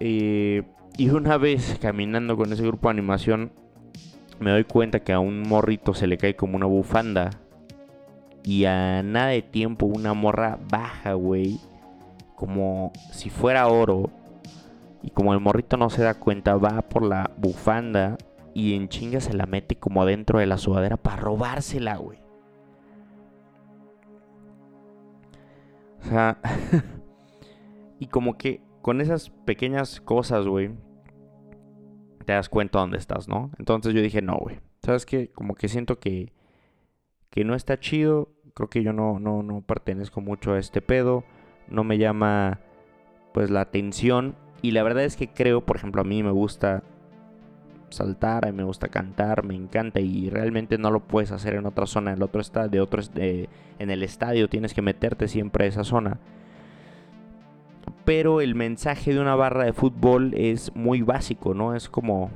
Eh, 0.01 0.63
y 0.97 1.11
una 1.11 1.39
vez 1.39 1.79
caminando 1.81 2.37
con 2.37 2.53
ese 2.53 2.63
grupo 2.63 2.89
de 2.89 2.93
animación, 2.93 3.53
me 4.41 4.51
doy 4.51 4.65
cuenta 4.65 5.01
que 5.01 5.13
a 5.13 5.21
un 5.21 5.43
morrito 5.43 5.95
se 5.95 6.07
le 6.07 6.19
cae 6.19 6.37
como 6.37 6.57
una 6.57 6.67
bufanda. 6.67 7.31
Y 8.45 8.65
a 8.65 9.03
nada 9.03 9.29
de 9.29 9.43
tiempo 9.43 9.87
una 9.87 10.15
morra 10.15 10.59
baja, 10.71 11.15
güey. 11.15 11.59
Como 12.35 12.93
si 13.13 13.31
fuera 13.31 13.67
oro. 13.67 14.11
Y 15.03 15.11
como 15.11 15.33
el 15.35 15.41
morrito 15.41 15.77
no 15.77 15.91
se 15.91 16.03
da 16.03 16.15
cuenta, 16.15 16.57
va 16.57 16.83
por 16.83 17.03
la 17.03 17.31
bufanda 17.37 18.17
y 18.55 18.75
en 18.75 18.89
chinga 18.89 19.21
se 19.21 19.35
la 19.35 19.47
mete 19.47 19.77
como 19.77 20.05
dentro 20.05 20.39
de 20.39 20.47
la 20.47 20.59
sudadera 20.59 20.97
para 20.97 21.17
robársela, 21.17 21.97
güey. 21.97 22.19
O 26.01 26.05
sea, 26.05 26.39
y 27.99 28.07
como 28.07 28.39
que 28.39 28.63
con 28.83 29.01
esas 29.01 29.31
pequeñas 29.31 30.01
cosas, 30.01 30.47
güey, 30.47 30.71
te 32.25 32.33
das 32.33 32.49
cuenta 32.49 32.79
dónde 32.79 32.99
estás, 32.99 33.29
¿no? 33.29 33.51
Entonces 33.59 33.95
yo 33.95 34.03
dije, 34.03 34.23
no, 34.23 34.37
güey. 34.37 34.61
¿Sabes 34.83 35.07
qué? 35.07 35.31
Como 35.31 35.55
que 35.55 35.69
siento 35.69 35.99
que, 35.99 36.33
que 37.31 37.45
no 37.45 37.55
está 37.55 37.81
chido. 37.81 38.31
Creo 38.55 38.69
que 38.69 38.83
yo 38.83 38.93
no, 38.93 39.19
no, 39.19 39.43
no 39.43 39.63
pertenezco 39.63 40.21
mucho 40.21 40.53
a 40.53 40.59
este 40.59 40.81
pedo. 40.81 41.25
No 41.69 41.85
me 41.85 41.99
llama, 41.99 42.61
pues, 43.33 43.51
la 43.51 43.63
atención. 43.63 44.37
Y 44.63 44.73
la 44.73 44.83
verdad 44.83 45.05
es 45.05 45.17
que 45.17 45.29
creo, 45.29 45.65
por 45.65 45.77
ejemplo, 45.77 46.03
a 46.03 46.05
mí 46.05 46.23
me 46.23 46.31
gusta 46.31 46.83
saltar, 47.91 48.47
a 48.47 48.53
mí 48.53 48.57
me 48.57 48.65
gusta 48.65 48.89
cantar, 48.89 49.45
me 49.45 49.55
encanta 49.55 50.01
y 50.01 50.31
realmente 50.31 50.79
no 50.79 50.91
lo 50.91 51.01
puedes 51.01 51.33
hacer 51.33 51.55
en 51.55 51.67
otra 51.67 51.87
zona, 51.87 52.11
en 52.11 52.19
el 52.19 52.23
otro 52.23 52.41
estadio, 52.41 52.83
otro 52.83 53.03
en 53.15 53.91
el 53.91 54.03
estadio 54.03 54.49
tienes 54.49 54.75
que 54.75 54.83
meterte 54.83 55.29
siempre 55.29 55.65
a 55.65 55.69
esa 55.69 55.85
zona. 55.85 56.19
Pero 58.05 58.41
el 58.41 58.55
mensaje 58.55 59.13
de 59.13 59.21
una 59.21 59.35
barra 59.35 59.65
de 59.65 59.73
fútbol 59.73 60.33
es 60.35 60.75
muy 60.75 61.03
básico, 61.03 61.55
¿no? 61.55 61.75
Es 61.75 61.89
como 61.89 62.31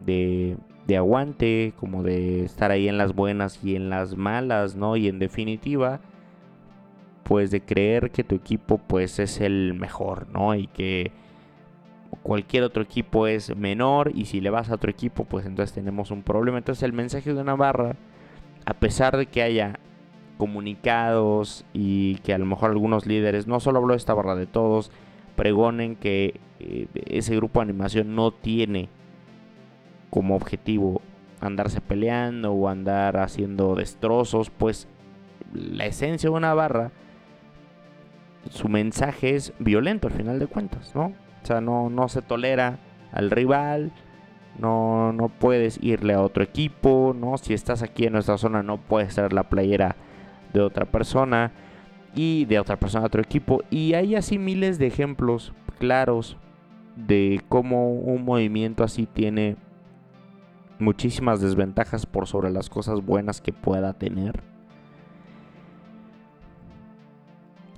de, 0.00 0.56
de 0.86 0.96
aguante, 0.96 1.72
como 1.78 2.02
de 2.02 2.44
estar 2.44 2.70
ahí 2.70 2.88
en 2.88 2.98
las 2.98 3.14
buenas 3.14 3.62
y 3.64 3.76
en 3.76 3.90
las 3.90 4.16
malas, 4.16 4.76
¿no? 4.76 4.96
Y 4.96 5.08
en 5.08 5.18
definitiva, 5.18 6.00
pues 7.24 7.50
de 7.50 7.62
creer 7.62 8.10
que 8.10 8.24
tu 8.24 8.34
equipo 8.34 8.78
pues 8.78 9.18
es 9.18 9.40
el 9.40 9.74
mejor, 9.74 10.28
¿no? 10.30 10.54
Y 10.54 10.66
que 10.66 11.12
cualquier 12.22 12.62
otro 12.62 12.82
equipo 12.82 13.26
es 13.26 13.54
menor 13.56 14.12
y 14.14 14.26
si 14.26 14.40
le 14.40 14.50
vas 14.50 14.70
a 14.70 14.74
otro 14.74 14.90
equipo 14.90 15.24
pues 15.24 15.46
entonces 15.46 15.74
tenemos 15.74 16.10
un 16.10 16.22
problema. 16.22 16.58
Entonces 16.58 16.82
el 16.82 16.92
mensaje 16.92 17.32
de 17.32 17.40
una 17.40 17.56
barra, 17.56 17.96
a 18.64 18.74
pesar 18.74 19.16
de 19.16 19.26
que 19.26 19.42
haya 19.42 19.78
comunicados 20.38 21.64
y 21.72 22.16
que 22.16 22.34
a 22.34 22.38
lo 22.38 22.46
mejor 22.46 22.70
algunos 22.70 23.06
líderes, 23.06 23.46
no 23.46 23.60
solo 23.60 23.78
hablo 23.78 23.94
de 23.94 23.98
esta 23.98 24.14
barra 24.14 24.34
de 24.34 24.46
todos, 24.46 24.90
pregonen 25.36 25.96
que 25.96 26.40
eh, 26.60 26.86
ese 27.06 27.36
grupo 27.36 27.60
de 27.60 27.64
animación 27.64 28.14
no 28.14 28.32
tiene 28.32 28.88
como 30.10 30.36
objetivo 30.36 31.00
andarse 31.40 31.80
peleando 31.80 32.52
o 32.52 32.68
andar 32.68 33.16
haciendo 33.16 33.74
destrozos, 33.74 34.50
pues 34.50 34.86
la 35.52 35.86
esencia 35.86 36.30
de 36.30 36.36
una 36.36 36.54
barra, 36.54 36.92
su 38.50 38.68
mensaje 38.68 39.34
es 39.34 39.52
violento 39.58 40.08
al 40.08 40.14
final 40.14 40.38
de 40.38 40.46
cuentas, 40.46 40.94
¿no? 40.94 41.12
O 41.42 41.46
sea, 41.46 41.60
no, 41.60 41.90
no 41.90 42.08
se 42.08 42.22
tolera 42.22 42.78
al 43.12 43.30
rival, 43.30 43.92
no, 44.58 45.12
no 45.12 45.28
puedes 45.28 45.78
irle 45.82 46.14
a 46.14 46.22
otro 46.22 46.42
equipo, 46.42 47.14
¿no? 47.18 47.38
Si 47.38 47.54
estás 47.54 47.82
aquí 47.82 48.06
en 48.06 48.12
nuestra 48.12 48.38
zona 48.38 48.62
no 48.62 48.78
puedes 48.78 49.14
ser 49.14 49.32
la 49.32 49.48
playera 49.48 49.96
de 50.52 50.60
otra 50.60 50.84
persona 50.84 51.52
y 52.14 52.44
de 52.44 52.58
otra 52.58 52.76
persona 52.76 53.04
a 53.04 53.06
otro 53.06 53.22
equipo. 53.22 53.62
Y 53.70 53.94
hay 53.94 54.14
así 54.14 54.38
miles 54.38 54.78
de 54.78 54.86
ejemplos 54.86 55.52
claros 55.78 56.36
de 56.96 57.40
cómo 57.48 57.92
un 57.92 58.24
movimiento 58.24 58.84
así 58.84 59.06
tiene 59.06 59.56
muchísimas 60.78 61.40
desventajas 61.40 62.06
por 62.06 62.26
sobre 62.26 62.50
las 62.50 62.68
cosas 62.68 63.04
buenas 63.04 63.40
que 63.40 63.52
pueda 63.52 63.94
tener. 63.94 64.51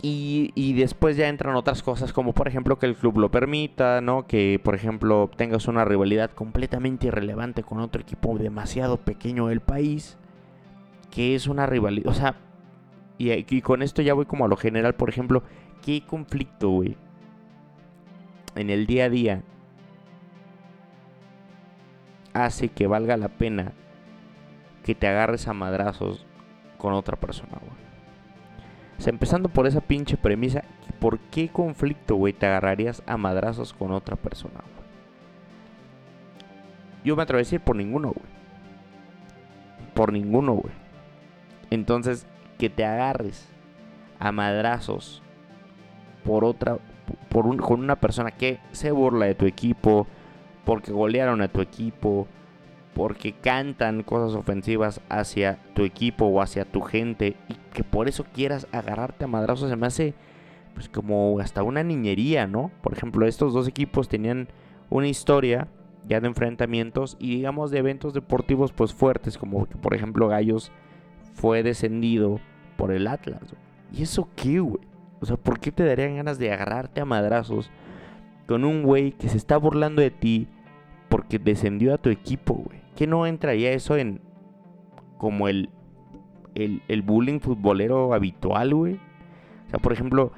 Y, 0.06 0.74
después 0.74 1.16
ya 1.16 1.28
entran 1.28 1.56
otras 1.56 1.82
cosas 1.82 2.12
como 2.12 2.34
por 2.34 2.46
ejemplo 2.46 2.78
que 2.78 2.84
el 2.84 2.94
club 2.94 3.16
lo 3.18 3.30
permita, 3.30 4.02
¿no? 4.02 4.26
Que 4.26 4.60
por 4.62 4.74
ejemplo 4.74 5.30
tengas 5.34 5.66
una 5.66 5.86
rivalidad 5.86 6.30
completamente 6.30 7.06
irrelevante 7.06 7.62
con 7.62 7.80
otro 7.80 8.02
equipo 8.02 8.36
demasiado 8.36 8.98
pequeño 8.98 9.46
del 9.46 9.60
país. 9.60 10.18
Que 11.10 11.34
es 11.34 11.46
una 11.46 11.64
rivalidad, 11.64 12.06
o 12.08 12.12
sea, 12.12 12.36
y, 13.16 13.32
y 13.32 13.62
con 13.62 13.80
esto 13.80 14.02
ya 14.02 14.12
voy 14.12 14.26
como 14.26 14.44
a 14.44 14.48
lo 14.48 14.58
general, 14.58 14.94
por 14.94 15.08
ejemplo, 15.08 15.42
¿qué 15.82 16.02
conflicto, 16.04 16.68
güey? 16.68 16.98
En 18.56 18.68
el 18.68 18.86
día 18.86 19.06
a 19.06 19.08
día 19.08 19.42
hace 22.34 22.68
que 22.68 22.86
valga 22.86 23.16
la 23.16 23.28
pena 23.28 23.72
que 24.82 24.94
te 24.94 25.06
agarres 25.06 25.48
a 25.48 25.54
madrazos 25.54 26.26
con 26.76 26.92
otra 26.92 27.16
persona, 27.18 27.58
güey. 27.58 27.83
Empezando 29.04 29.48
por 29.48 29.66
esa 29.66 29.80
pinche 29.80 30.16
premisa, 30.16 30.64
¿por 30.98 31.18
qué 31.18 31.48
conflicto, 31.48 32.16
güey, 32.16 32.32
te 32.32 32.46
agarrarías 32.46 33.02
a 33.06 33.16
madrazos 33.16 33.72
con 33.74 33.92
otra 33.92 34.16
persona? 34.16 34.60
Yo 37.04 37.16
me 37.16 37.22
atrevo 37.22 37.38
a 37.38 37.42
decir 37.42 37.60
por 37.60 37.76
ninguno, 37.76 38.08
güey. 38.08 38.26
Por 39.92 40.12
ninguno, 40.12 40.54
güey. 40.54 40.72
Entonces, 41.70 42.26
que 42.58 42.70
te 42.70 42.84
agarres 42.84 43.46
a 44.18 44.32
madrazos 44.32 45.22
por 46.24 46.44
otra, 46.44 46.78
por 47.28 47.46
un, 47.46 47.58
con 47.58 47.80
una 47.80 47.96
persona 47.96 48.30
que 48.30 48.58
se 48.72 48.90
burla 48.90 49.26
de 49.26 49.34
tu 49.34 49.44
equipo, 49.44 50.06
porque 50.64 50.92
golearon 50.92 51.42
a 51.42 51.48
tu 51.48 51.60
equipo, 51.60 52.26
porque 52.94 53.32
cantan 53.32 54.02
cosas 54.02 54.36
ofensivas 54.36 55.00
hacia 55.08 55.58
tu 55.74 55.82
equipo 55.82 56.26
o 56.26 56.40
hacia 56.40 56.64
tu 56.64 56.80
gente 56.80 57.36
y 57.48 57.54
que 57.72 57.84
por 57.84 58.08
eso 58.08 58.24
quieras 58.32 58.68
agarrarte 58.72 59.24
a 59.24 59.28
madrazos 59.28 59.68
se 59.68 59.76
me 59.76 59.86
hace 59.86 60.14
pues 60.74 60.88
como 60.88 61.38
hasta 61.40 61.62
una 61.62 61.82
niñería, 61.82 62.46
¿no? 62.46 62.70
Por 62.82 62.92
ejemplo, 62.92 63.26
estos 63.26 63.54
dos 63.54 63.68
equipos 63.68 64.08
tenían 64.08 64.48
una 64.90 65.08
historia 65.08 65.68
ya 66.06 66.20
de 66.20 66.26
enfrentamientos 66.26 67.16
y 67.18 67.36
digamos 67.36 67.70
de 67.70 67.78
eventos 67.78 68.12
deportivos 68.12 68.72
pues 68.72 68.92
fuertes, 68.92 69.38
como 69.38 69.66
que 69.66 69.76
por 69.76 69.94
ejemplo 69.94 70.28
Gallos 70.28 70.70
fue 71.34 71.62
descendido 71.62 72.40
por 72.76 72.92
el 72.92 73.06
Atlas. 73.06 73.54
¿Y 73.92 74.02
eso 74.02 74.28
qué, 74.36 74.60
güey? 74.60 74.82
O 75.20 75.26
sea, 75.26 75.36
¿por 75.36 75.60
qué 75.60 75.72
te 75.72 75.84
darían 75.84 76.16
ganas 76.16 76.38
de 76.38 76.52
agarrarte 76.52 77.00
a 77.00 77.04
madrazos 77.04 77.70
con 78.46 78.64
un 78.64 78.82
güey 78.82 79.12
que 79.12 79.28
se 79.28 79.38
está 79.38 79.56
burlando 79.56 80.02
de 80.02 80.10
ti 80.10 80.48
porque 81.08 81.38
descendió 81.38 81.94
a 81.94 81.98
tu 81.98 82.10
equipo, 82.10 82.54
güey? 82.54 82.83
¿Qué 82.96 83.06
no 83.06 83.26
entraría 83.26 83.72
eso 83.72 83.96
en 83.96 84.20
como 85.18 85.48
el, 85.48 85.70
el, 86.54 87.02
bullying 87.02 87.40
futbolero 87.40 88.14
habitual, 88.14 88.74
güey? 88.74 88.94
O 89.66 89.70
sea, 89.70 89.78
por 89.78 89.92
ejemplo, 89.92 90.32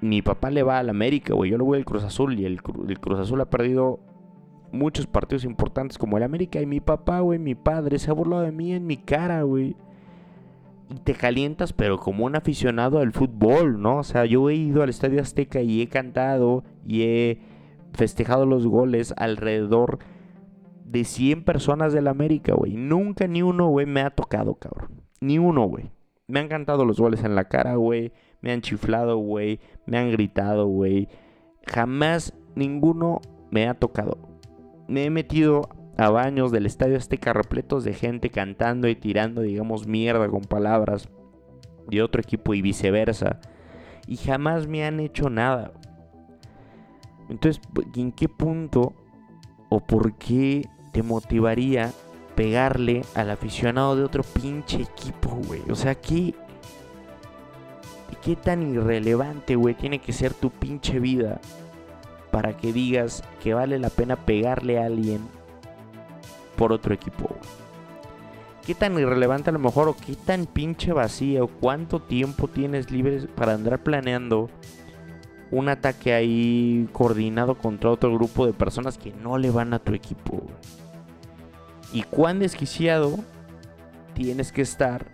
mi 0.00 0.22
papá 0.22 0.50
le 0.50 0.62
va 0.62 0.78
al 0.78 0.88
América, 0.88 1.34
güey. 1.34 1.50
Yo 1.50 1.58
le 1.58 1.64
voy 1.64 1.78
al 1.78 1.84
Cruz 1.84 2.04
Azul 2.04 2.38
y 2.38 2.44
el, 2.44 2.60
el 2.88 3.00
Cruz 3.00 3.18
Azul 3.18 3.40
ha 3.40 3.50
perdido 3.50 4.00
muchos 4.72 5.06
partidos 5.06 5.44
importantes 5.44 5.98
como 5.98 6.16
el 6.16 6.22
América. 6.22 6.60
Y 6.60 6.66
mi 6.66 6.80
papá, 6.80 7.20
güey, 7.20 7.38
mi 7.38 7.54
padre, 7.54 7.98
se 7.98 8.10
ha 8.10 8.14
burlado 8.14 8.42
de 8.42 8.52
mí 8.52 8.72
en 8.72 8.86
mi 8.86 8.96
cara, 8.96 9.42
güey. 9.42 9.76
Y 10.90 10.94
te 11.04 11.14
calientas, 11.14 11.72
pero 11.72 11.98
como 11.98 12.24
un 12.24 12.36
aficionado 12.36 12.98
al 12.98 13.12
fútbol, 13.12 13.80
¿no? 13.80 13.98
O 13.98 14.02
sea, 14.02 14.24
yo 14.26 14.50
he 14.50 14.54
ido 14.54 14.82
al 14.82 14.90
Estadio 14.90 15.20
Azteca 15.20 15.60
y 15.60 15.80
he 15.80 15.88
cantado 15.88 16.64
y 16.86 17.02
he 17.02 17.38
festejado 17.92 18.46
los 18.46 18.66
goles 18.66 19.14
alrededor 19.16 19.98
de 20.92 21.04
100 21.04 21.44
personas 21.44 21.92
del 21.92 22.06
América, 22.06 22.54
güey. 22.54 22.74
Nunca 22.74 23.26
ni 23.26 23.42
uno, 23.42 23.68
güey, 23.68 23.86
me 23.86 24.02
ha 24.02 24.10
tocado, 24.10 24.54
cabrón. 24.54 25.02
Ni 25.20 25.38
uno, 25.38 25.64
güey. 25.64 25.90
Me 26.26 26.40
han 26.40 26.48
cantado 26.48 26.84
los 26.84 27.00
goles 27.00 27.24
en 27.24 27.34
la 27.34 27.48
cara, 27.48 27.76
güey. 27.76 28.12
Me 28.40 28.52
han 28.52 28.60
chiflado, 28.60 29.16
güey. 29.16 29.60
Me 29.86 29.98
han 29.98 30.10
gritado, 30.10 30.66
güey. 30.66 31.08
Jamás 31.66 32.34
ninguno 32.54 33.20
me 33.50 33.68
ha 33.68 33.74
tocado 33.74 34.32
me 34.92 35.06
he 35.06 35.10
metido 35.10 35.68
a 35.96 36.10
baños 36.10 36.52
del 36.52 36.66
Estadio 36.66 36.98
Azteca 36.98 37.32
repletos 37.32 37.82
de 37.84 37.94
gente 37.94 38.30
cantando 38.30 38.88
y 38.88 38.94
tirando, 38.94 39.40
digamos, 39.40 39.86
mierda 39.86 40.28
con 40.28 40.42
palabras 40.42 41.08
de 41.88 42.02
otro 42.02 42.20
equipo 42.20 42.52
y 42.54 42.60
viceversa. 42.62 43.40
Y 44.06 44.16
jamás 44.16 44.66
me 44.66 44.84
han 44.84 45.00
hecho 45.00 45.30
nada. 45.30 45.72
Entonces, 47.30 47.62
¿en 47.96 48.12
qué 48.12 48.28
punto 48.28 48.92
o 49.70 49.80
por 49.80 50.18
qué 50.18 50.68
te 50.92 51.02
motivaría 51.02 51.92
pegarle 52.36 53.04
al 53.14 53.30
aficionado 53.30 53.96
de 53.96 54.04
otro 54.04 54.22
pinche 54.22 54.82
equipo, 54.82 55.30
güey? 55.46 55.62
O 55.70 55.74
sea, 55.74 55.94
¿qué, 55.94 56.34
qué 58.22 58.36
tan 58.36 58.62
irrelevante, 58.62 59.56
güey, 59.56 59.74
tiene 59.74 59.98
que 59.98 60.12
ser 60.12 60.32
tu 60.32 60.50
pinche 60.50 61.00
vida 61.00 61.40
para 62.30 62.56
que 62.56 62.72
digas 62.72 63.22
que 63.42 63.52
vale 63.52 63.78
la 63.78 63.90
pena 63.90 64.16
pegarle 64.16 64.78
a 64.78 64.86
alguien 64.86 65.20
por 66.56 66.72
otro 66.72 66.94
equipo. 66.94 67.36
¿Qué 68.64 68.74
tan 68.74 68.98
irrelevante 68.98 69.50
a 69.50 69.52
lo 69.52 69.58
mejor 69.58 69.88
o 69.88 69.96
qué 69.96 70.14
tan 70.14 70.46
pinche 70.46 70.92
vacío? 70.92 71.48
¿Cuánto 71.48 72.00
tiempo 72.00 72.46
tienes 72.46 72.90
libre 72.90 73.26
para 73.34 73.54
andar 73.54 73.82
planeando 73.82 74.48
un 75.52 75.68
ataque 75.68 76.12
ahí 76.12 76.88
coordinado 76.92 77.56
contra 77.56 77.90
otro 77.90 78.12
grupo 78.12 78.46
de 78.46 78.52
personas 78.52 78.98
que 78.98 79.12
no 79.12 79.38
le 79.38 79.50
van 79.50 79.72
a 79.72 79.78
tu 79.78 79.94
equipo? 79.94 80.42
¿Y 81.92 82.02
cuán 82.02 82.40
desquiciado 82.40 83.16
tienes 84.14 84.50
que 84.50 84.62
estar 84.62 85.06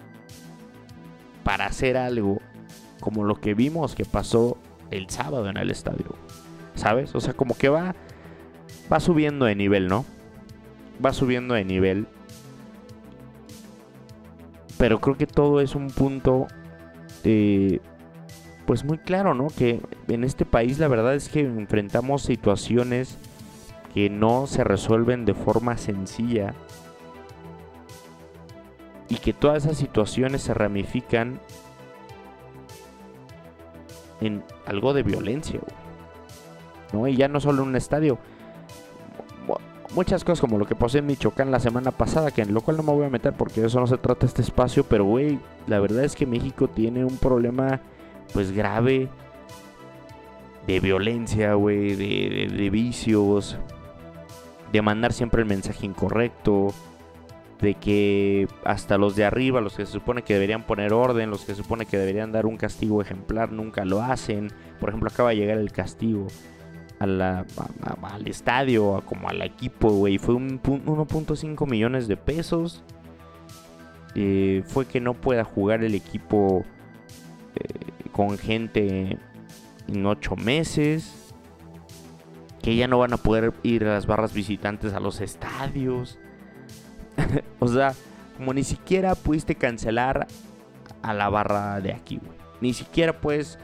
para 1.45 1.67
hacer 1.67 1.99
algo 1.99 2.41
como 3.01 3.25
lo 3.25 3.35
que 3.35 3.53
vimos 3.53 3.95
que 3.95 4.07
pasó 4.07 4.57
el 4.91 5.11
sábado 5.11 5.51
en 5.51 5.59
el 5.59 5.71
estadio? 5.71 6.17
¿sabes? 6.79 7.15
O 7.15 7.21
sea, 7.21 7.35
como 7.35 7.57
que 7.57 7.69
va, 7.69 7.95
va 8.91 9.01
subiendo 9.01 9.45
de 9.45 9.55
nivel, 9.55 9.89
¿no? 9.89 10.05
Va 11.05 11.13
subiendo 11.13 11.55
de 11.55 11.65
nivel. 11.65 12.07
Pero 14.79 15.01
creo 15.01 15.17
que 15.17 15.27
todo 15.27 15.61
es 15.61 15.75
un 15.75 15.89
punto, 15.89 16.47
eh, 17.25 17.81
pues 18.69 18.85
muy 18.85 18.99
claro, 18.99 19.33
¿no? 19.33 19.47
Que 19.47 19.81
en 20.09 20.25
este 20.25 20.45
país 20.45 20.79
la 20.79 20.89
verdad 20.89 21.15
es 21.15 21.31
que 21.31 21.41
enfrentamos 21.41 22.21
situaciones 22.21 23.17
que 23.95 24.11
no 24.11 24.47
se 24.47 24.63
resuelven 24.63 25.25
de 25.25 25.33
forma 25.33 25.79
sencilla. 25.79 26.53
Y 29.09 29.17
que 29.17 29.33
todas 29.33 29.65
esas 29.65 29.79
situaciones 29.79 30.43
se 30.43 30.53
ramifican 30.53 31.41
en 34.21 34.45
algo 34.67 34.93
de 34.93 35.03
violencia, 35.03 35.61
güey. 36.93 37.15
Y 37.15 37.17
ya 37.17 37.29
no 37.29 37.41
solo 37.41 37.63
en 37.63 37.71
un 37.71 37.77
estadio. 37.77 38.19
Muchas 39.95 40.25
cosas 40.25 40.43
como 40.43 40.59
lo 40.59 40.67
que 40.67 40.75
pasó 40.75 40.99
en 40.99 41.07
Michoacán 41.07 41.51
la 41.51 41.59
semana 41.59 41.91
pasada, 41.91 42.33
que 42.33 42.43
en 42.43 42.53
lo 42.53 42.61
cual 42.61 42.77
no 42.77 42.83
me 42.83 42.93
voy 42.93 43.07
a 43.07 43.09
meter 43.09 43.33
porque 43.33 43.65
eso 43.65 43.81
no 43.81 43.87
se 43.87 43.97
trata 43.97 44.27
este 44.27 44.43
espacio, 44.43 44.85
pero 44.85 45.07
güey, 45.07 45.39
la 45.67 45.81
verdad 45.81 46.05
es 46.05 46.15
que 46.15 46.27
México 46.27 46.69
tiene 46.69 47.07
un 47.07 47.17
problema 47.17 47.81
pues 48.33 48.53
grave 48.53 49.09
de 50.67 50.81
violencia, 50.81 51.55
güey, 51.55 51.95
de, 51.95 52.55
de 52.55 52.71
vicios, 52.71 53.57
de 54.73 54.83
mandar 54.83 55.13
siempre 55.13 55.43
el 55.43 55.49
mensaje 55.49 55.87
incorrecto, 55.87 56.75
de 57.61 57.75
que 57.75 58.49
hasta 58.65 58.99
los 58.99 59.17
de 59.17 59.25
arriba, 59.25 59.61
los 59.61 59.77
que 59.77 59.87
se 59.87 59.93
supone 59.93 60.23
que 60.23 60.35
deberían 60.35 60.65
poner 60.65 60.93
orden, 60.93 61.31
los 61.31 61.45
que 61.45 61.55
se 61.55 61.63
supone 61.63 61.87
que 61.87 61.99
deberían 61.99 62.33
dar 62.33 62.47
un 62.47 62.57
castigo 62.57 63.03
ejemplar, 63.03 63.53
nunca 63.53 63.85
lo 63.85 64.03
hacen. 64.03 64.49
Por 64.79 64.91
ejemplo, 64.91 65.11
acaba 65.13 65.31
de 65.31 65.37
llegar 65.37 65.59
el 65.59 65.73
castigo 65.73 66.29
al 66.99 68.27
estadio, 68.27 69.03
como 69.07 69.29
al 69.29 69.43
equipo, 69.43 69.91
güey. 69.91 70.19
Fue 70.19 70.35
un 70.35 70.61
1.5 70.63 71.69
millones 71.69 72.09
de 72.09 72.17
pesos. 72.17 72.83
Eh, 74.15 74.63
fue 74.67 74.87
que 74.87 75.01
no 75.01 75.15
pueda 75.15 75.45
jugar 75.45 75.85
el 75.85 75.95
equipo 75.95 76.65
con 78.13 78.39
gente 78.39 79.19
en 79.89 80.07
8 80.07 80.37
meses. 80.37 81.35
Que 82.63 82.77
ya 82.77 82.89
no 82.89 82.99
van 82.99 83.13
a 83.13 83.17
poder 83.19 83.55
ir 83.63 83.85
a 83.85 83.95
las 83.95 84.07
barras 84.07 84.33
visitantes 84.33 84.93
a 84.93 85.01
los 85.01 85.21
estadios. 85.21 86.19
o 87.61 87.69
sea, 87.69 87.95
como 88.37 88.53
ni 88.53 88.65
siquiera 88.65 89.15
pudiste 89.15 89.55
cancelar 89.55 90.27
a 91.03 91.15
la 91.15 91.29
barra 91.29 91.81
de 91.81 91.93
aquí, 91.93 92.19
güey. 92.19 92.39
Ni 92.61 92.73
siquiera 92.73 93.21
puedes 93.21 93.59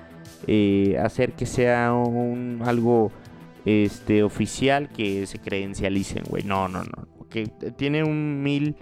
eh, 0.47 0.99
hacer 1.03 1.33
que 1.33 1.47
sea 1.47 1.93
un, 1.93 2.63
algo 2.65 3.11
este, 3.65 4.23
oficial 4.23 4.89
que 4.89 5.27
se 5.27 5.39
credencialicen, 5.39 6.25
güey. 6.29 6.45
No, 6.45 6.69
no, 6.69 6.85
no. 6.85 7.29
Que 7.29 7.47
tiene 7.77 8.05
un 8.05 8.43
mil. 8.43 8.77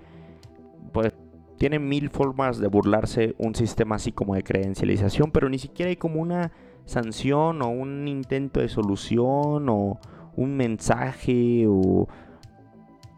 Pues 0.92 1.14
tiene 1.62 1.79
mil 1.79 2.11
formas 2.11 2.59
de 2.59 2.66
burlarse 2.66 3.37
un 3.38 3.55
sistema 3.55 3.94
así 3.94 4.11
como 4.11 4.35
de 4.35 4.42
credencialización, 4.42 5.31
pero 5.31 5.48
ni 5.48 5.61
siquiera 5.61 5.90
hay 5.90 5.96
como 5.96 6.20
una 6.20 6.51
sanción 6.87 7.62
o 7.62 7.68
un 7.68 8.09
intento 8.09 8.59
de 8.59 8.68
solución 8.68 9.68
o 9.68 10.01
un 10.35 10.57
mensaje 10.57 11.66
o 11.68 12.09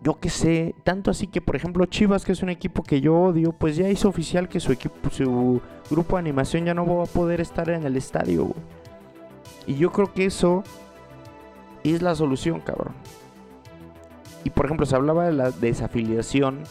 yo 0.03 0.21
qué 0.21 0.29
sé, 0.29 0.75
tanto 0.85 1.11
así 1.11 1.27
que 1.27 1.41
por 1.41 1.57
ejemplo 1.57 1.87
Chivas, 1.87 2.27
que 2.27 2.33
es 2.33 2.43
un 2.43 2.51
equipo 2.51 2.83
que 2.83 3.01
yo 3.01 3.19
odio, 3.19 3.53
pues 3.53 3.77
ya 3.77 3.89
hizo 3.89 4.11
oficial 4.11 4.47
que 4.47 4.61
su 4.61 4.73
equipo, 4.73 5.09
su 5.09 5.63
grupo 5.91 6.17
de 6.17 6.21
animación 6.21 6.67
ya 6.67 6.75
no 6.75 6.85
va 6.85 7.05
a 7.05 7.07
poder 7.07 7.41
estar 7.41 7.71
en 7.71 7.85
el 7.85 7.97
estadio. 7.97 8.53
Y 9.67 9.77
yo 9.77 9.91
creo 9.91 10.13
que 10.13 10.27
eso 10.27 10.65
es 11.83 12.03
la 12.03 12.15
solución, 12.15 12.61
cabrón. 12.61 12.93
Y 14.45 14.51
por 14.51 14.67
ejemplo, 14.67 14.85
se 14.85 14.97
hablaba 14.97 15.25
de 15.25 15.33
la 15.33 15.51
desafiliación 15.51 16.65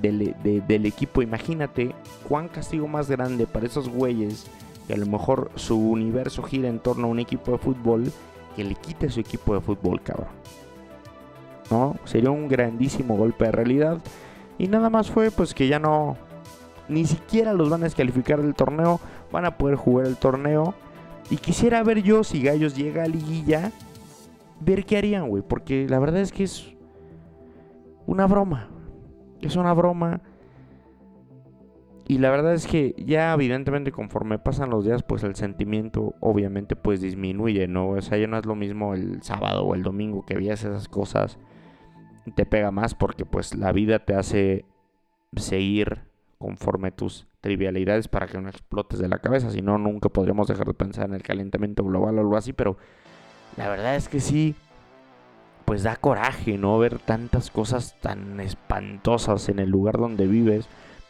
del, 0.00 0.86
equipo. 0.86 1.22
Imagínate 1.22 1.94
cuán 2.28 2.48
castigo 2.48 2.86
más 2.86 3.10
grande 3.10 3.46
para 3.46 3.66
esos 3.66 3.88
güeyes 3.88 4.46
que 4.86 4.94
a 4.94 4.96
lo 4.96 5.06
mejor 5.06 5.50
su 5.54 5.78
universo 5.78 6.42
gira 6.42 6.68
en 6.68 6.78
torno 6.78 7.06
a 7.06 7.10
un 7.10 7.18
equipo 7.18 7.52
de 7.52 7.58
fútbol 7.58 8.12
que 8.54 8.64
le 8.64 8.74
quite 8.74 9.08
su 9.08 9.20
equipo 9.20 9.54
de 9.54 9.60
fútbol, 9.60 10.02
cabrón. 10.02 10.28
¿No? 11.70 11.96
Sería 12.04 12.30
un 12.30 12.48
grandísimo 12.48 13.16
golpe 13.16 13.46
de 13.46 13.52
realidad. 13.52 13.98
Y 14.58 14.68
nada 14.68 14.90
más 14.90 15.10
fue 15.10 15.30
pues 15.30 15.54
que 15.54 15.68
ya 15.68 15.78
no... 15.78 16.16
Ni 16.86 17.06
siquiera 17.06 17.54
los 17.54 17.70
van 17.70 17.80
a 17.80 17.84
descalificar 17.84 18.42
del 18.42 18.54
torneo. 18.54 19.00
Van 19.32 19.46
a 19.46 19.56
poder 19.56 19.76
jugar 19.76 20.06
el 20.06 20.16
torneo. 20.16 20.74
Y 21.30 21.38
quisiera 21.38 21.82
ver 21.82 22.02
yo 22.02 22.22
si 22.22 22.42
Gallos 22.42 22.76
llega 22.76 23.04
a 23.04 23.08
liguilla, 23.08 23.72
ver 24.60 24.84
qué 24.84 24.98
harían, 24.98 25.28
güey. 25.28 25.42
Porque 25.42 25.88
la 25.88 25.98
verdad 25.98 26.20
es 26.20 26.30
que 26.30 26.44
es 26.44 26.74
una 28.06 28.26
broma. 28.26 28.68
Es 29.44 29.56
una 29.56 29.74
broma. 29.74 30.20
Y 32.06 32.18
la 32.18 32.30
verdad 32.30 32.54
es 32.54 32.66
que 32.66 32.94
ya 32.98 33.32
evidentemente 33.32 33.92
conforme 33.92 34.38
pasan 34.38 34.70
los 34.70 34.84
días, 34.84 35.02
pues 35.02 35.22
el 35.22 35.36
sentimiento 35.36 36.14
obviamente 36.20 36.76
pues 36.76 37.00
disminuye, 37.00 37.66
¿no? 37.66 37.90
O 37.90 38.00
sea, 38.02 38.18
ya 38.18 38.26
no 38.26 38.38
es 38.38 38.44
lo 38.44 38.54
mismo 38.54 38.94
el 38.94 39.22
sábado 39.22 39.64
o 39.64 39.74
el 39.74 39.82
domingo 39.82 40.24
que 40.24 40.34
veías 40.34 40.64
esas 40.64 40.88
cosas. 40.88 41.38
Te 42.34 42.44
pega 42.46 42.70
más 42.70 42.94
porque 42.94 43.24
pues 43.24 43.54
la 43.54 43.72
vida 43.72 44.00
te 44.00 44.14
hace 44.14 44.64
seguir 45.36 46.02
conforme 46.38 46.90
tus 46.90 47.26
trivialidades 47.40 48.08
para 48.08 48.26
que 48.26 48.38
no 48.38 48.48
explotes 48.48 48.98
de 48.98 49.08
la 49.08 49.18
cabeza, 49.18 49.50
si 49.50 49.62
no, 49.62 49.78
nunca 49.78 50.08
podríamos 50.08 50.48
dejar 50.48 50.66
de 50.66 50.74
pensar 50.74 51.06
en 51.06 51.14
el 51.14 51.22
calentamiento 51.22 51.84
global 51.84 52.18
o 52.18 52.20
algo 52.20 52.36
así, 52.36 52.52
pero 52.52 52.76
la 53.56 53.68
verdad 53.68 53.96
es 53.96 54.08
que 54.08 54.20
sí, 54.20 54.54
pues 55.64 55.82
da 55.82 55.96
coraje, 55.96 56.58
¿no? 56.58 56.78
Ver 56.78 56.98
tantas 56.98 57.50
cosas 57.50 57.96
tan 58.00 58.40
espantosas 58.40 59.48
en 59.48 59.58
el 59.58 59.70
lugar 59.70 59.98
donde 59.98 60.26
vives. 60.26 60.66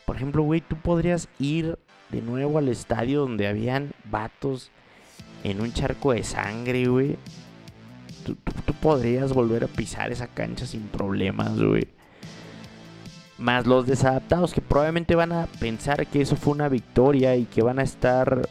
Por 0.07 0.17
ejemplo, 0.17 0.43
güey, 0.43 0.61
tú 0.61 0.77
podrías 0.77 1.29
ir 1.39 1.79
de 2.11 2.23
nuevo 2.23 2.59
al 2.59 2.69
estadio 2.69 3.21
donde 3.21 3.49
habían 3.49 3.93
vatos 4.05 4.71
en 5.43 5.61
un 5.61 5.73
charco 5.73 6.13
de 6.13 6.23
sangre, 6.23 6.87
güey. 6.87 7.17
tú 8.25 8.73
podrías 8.81 9.33
volver 9.33 9.65
a 9.65 9.69
pisar 9.69 10.13
esa 10.13 10.29
cancha 10.29 10.67
sin 10.67 10.83
problemas, 10.89 11.61
güey. 11.61 11.89
Más 13.39 13.67
los 13.67 13.87
desadaptados 13.87 14.53
que 14.53 14.61
probablemente 14.61 15.17
van 15.17 15.33
a 15.33 15.47
pensar 15.59 16.07
que 16.07 16.21
eso 16.21 16.37
fue 16.37 16.53
una 16.53 16.69
victoria 16.69 17.35
y 17.37 17.47
que 17.47 17.63
van 17.63 17.81
a 17.81 17.83
estar 17.83 18.49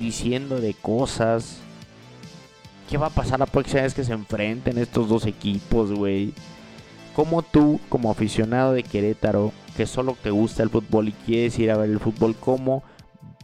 diciendo 0.00 0.60
de 0.60 0.74
cosas. 0.74 1.60
¿Qué 2.88 2.98
va 2.98 3.06
a 3.06 3.10
pasar 3.10 3.40
la 3.40 3.46
próxima 3.46 3.82
vez 3.82 3.94
que 3.94 4.04
se 4.04 4.12
enfrenten 4.12 4.78
estos 4.78 5.08
dos 5.08 5.26
equipos, 5.26 5.92
güey? 5.92 6.32
Como 7.14 7.42
tú, 7.42 7.80
como 7.88 8.10
aficionado 8.10 8.72
de 8.72 8.82
Querétaro, 8.82 9.52
que 9.76 9.86
solo 9.86 10.16
te 10.22 10.30
gusta 10.30 10.62
el 10.62 10.70
fútbol 10.70 11.08
y 11.08 11.12
quieres 11.12 11.58
ir 11.58 11.70
a 11.70 11.76
ver 11.76 11.90
el 11.90 12.00
fútbol, 12.00 12.36
¿cómo 12.36 12.82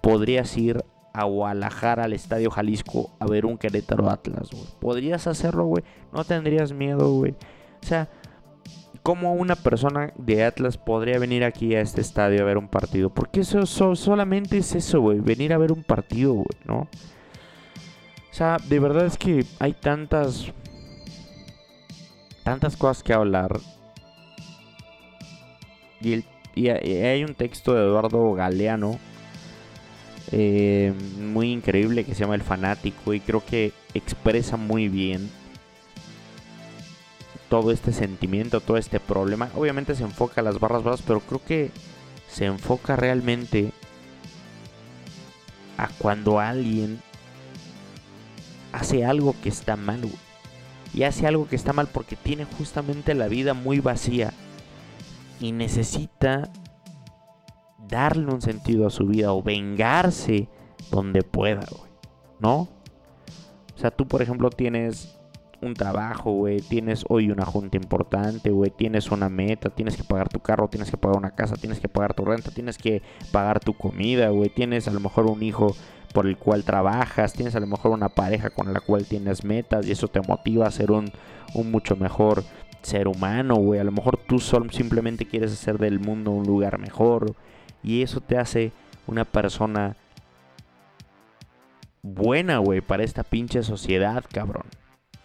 podrías 0.03 0.57
ir 0.57 0.85
a 1.13 1.25
Guadalajara, 1.25 2.05
al 2.05 2.13
Estadio 2.13 2.51
Jalisco, 2.51 3.11
a 3.19 3.27
ver 3.27 3.47
un 3.47 3.59
Querétaro 3.59 4.11
Atlas, 4.11 4.51
güey? 4.51 4.65
¿Podrías 4.81 5.27
hacerlo, 5.27 5.65
güey? 5.67 5.85
No 6.13 6.25
tendrías 6.25 6.73
miedo, 6.73 7.13
güey. 7.13 7.33
O 7.83 7.87
sea, 7.87 8.09
¿cómo 9.03 9.35
una 9.35 9.57
persona 9.57 10.13
de 10.17 10.45
Atlas 10.45 10.77
podría 10.77 11.19
venir 11.19 11.45
aquí 11.45 11.75
a 11.75 11.81
este 11.81 12.01
estadio 12.01 12.43
a 12.43 12.45
ver 12.45 12.59
un 12.59 12.69
partido? 12.69 13.11
Porque 13.11 13.41
eso, 13.41 13.67
solamente 13.67 14.59
es 14.59 14.75
eso, 14.75 15.01
güey. 15.01 15.21
Venir 15.21 15.53
a 15.53 15.59
ver 15.59 15.73
un 15.73 15.83
partido, 15.83 16.35
güey, 16.35 16.47
¿no? 16.65 16.89
O 18.31 18.35
sea, 18.35 18.59
de 18.69 18.79
verdad 18.79 19.07
es 19.07 19.19
que 19.19 19.45
hay 19.59 19.73
tantas. 19.73 20.47
Tantas 22.45 22.77
cosas 22.77 23.03
que 23.03 23.13
hablar. 23.13 23.61
Y, 26.01 26.25
y 26.55 26.69
hay 26.69 27.25
un 27.25 27.35
texto 27.35 27.75
de 27.75 27.83
Eduardo 27.83 28.33
Galeano 28.33 28.99
eh, 30.33 30.95
muy 31.19 31.51
increíble 31.51 32.05
que 32.05 32.15
se 32.15 32.21
llama 32.21 32.37
El 32.37 32.43
Fanático 32.43 33.13
y 33.15 33.21
creo 33.21 33.45
que 33.45 33.73
expresa 33.95 34.57
muy 34.57 34.89
bien 34.89 35.29
todo 37.49 37.73
este 37.73 37.93
sentimiento, 37.93 38.61
todo 38.61 38.77
este 38.77 39.01
problema. 39.01 39.51
Obviamente 39.57 39.97
se 39.97 40.05
enfoca 40.05 40.41
a 40.41 40.45
las 40.45 40.61
barras 40.61 40.85
bravas, 40.85 41.03
pero 41.03 41.19
creo 41.21 41.43
que 41.45 41.71
se 42.29 42.47
enfoca 42.47 42.95
realmente 42.95 43.73
a 45.77 45.89
cuando 45.99 46.39
alguien 46.39 47.01
hace 48.73 49.05
algo 49.05 49.35
que 49.43 49.49
está 49.49 49.77
mal, 49.77 50.01
Y 50.93 51.05
hace 51.05 51.27
algo 51.27 51.47
que 51.49 51.57
está 51.57 51.73
mal 51.73 51.87
porque 51.87 52.17
tiene 52.17 52.45
justamente 52.45 53.15
la 53.15 53.29
vida 53.29 53.55
muy 53.55 53.81
vacía. 53.81 54.33
Y 55.41 55.53
necesita 55.53 56.51
darle 57.89 58.27
un 58.27 58.43
sentido 58.43 58.87
a 58.87 58.91
su 58.91 59.07
vida 59.07 59.33
o 59.33 59.43
vengarse 59.43 60.49
donde 60.91 61.23
pueda, 61.23 61.67
güey. 61.71 61.91
¿No? 62.41 62.69
O 63.75 63.79
sea, 63.79 63.91
tú, 63.91 64.07
por 64.07 64.21
ejemplo, 64.23 64.51
tienes 64.51 65.21
un 65.63 65.75
trabajo, 65.75 66.33
güey, 66.33 66.61
tienes 66.61 67.05
hoy 67.09 67.31
una 67.31 67.45
junta 67.45 67.77
importante, 67.77 68.51
güey, 68.51 68.71
tienes 68.71 69.11
una 69.11 69.29
meta, 69.29 69.69
tienes 69.71 69.97
que 69.97 70.05
pagar 70.05 70.29
tu 70.29 70.41
carro, 70.41 70.69
tienes 70.69 70.91
que 70.91 70.97
pagar 70.97 71.19
una 71.19 71.35
casa, 71.35 71.57
tienes 71.57 71.81
que 71.81 71.89
pagar 71.89 72.15
tu 72.15 72.25
renta, 72.25 72.51
tienes 72.51 72.79
que 72.79 73.03
pagar 73.31 73.61
tu 73.61 73.75
comida, 73.75 74.31
güey, 74.31 74.49
tienes 74.49 74.89
a 74.89 74.91
lo 74.91 75.01
mejor 75.01 75.27
un 75.27 75.43
hijo 75.43 75.75
por 76.13 76.27
el 76.27 76.37
cual 76.37 76.65
trabajas, 76.65 77.33
tienes 77.33 77.55
a 77.55 77.61
lo 77.61 77.67
mejor 77.67 77.93
una 77.93 78.09
pareja 78.09 78.51
con 78.51 78.73
la 78.73 78.81
cual 78.81 79.07
tienes 79.07 79.45
metas 79.45 79.87
y 79.87 79.93
eso 79.93 80.09
te 80.09 80.21
motiva 80.21 80.67
a 80.67 80.71
ser 80.71 80.91
un, 80.91 81.11
un 81.55 81.71
mucho 81.71 81.97
mejor 81.97 82.45
ser 82.83 83.09
humano, 83.09 83.57
güey, 83.57 83.81
a 83.81 83.85
lo 83.85 83.93
mejor 83.93 84.19
tú 84.27 84.39
solo 84.39 84.71
simplemente 84.73 85.27
quieres 85.27 85.53
hacer 85.53 85.79
del 85.79 86.01
mundo 86.01 86.31
un 86.31 86.47
lugar 86.47 86.79
mejor, 86.79 87.35
y 87.83 88.03
eso 88.03 88.21
te 88.21 88.39
hace 88.39 88.73
una 89.07 89.25
persona 89.25 89.97
buena, 92.03 92.59
güey, 92.59 92.81
para 92.81 93.05
esta 93.05 93.23
pinche 93.23 93.63
sociedad, 93.63 94.25
cabrón. 94.31 94.65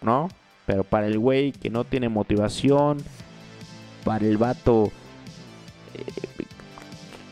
¿No? 0.01 0.29
Pero 0.65 0.83
para 0.83 1.07
el 1.07 1.19
güey 1.19 1.51
que 1.51 1.69
no 1.69 1.83
tiene 1.83 2.09
motivación, 2.09 2.97
para 4.03 4.25
el 4.25 4.37
vato 4.37 4.91
eh, 5.93 6.24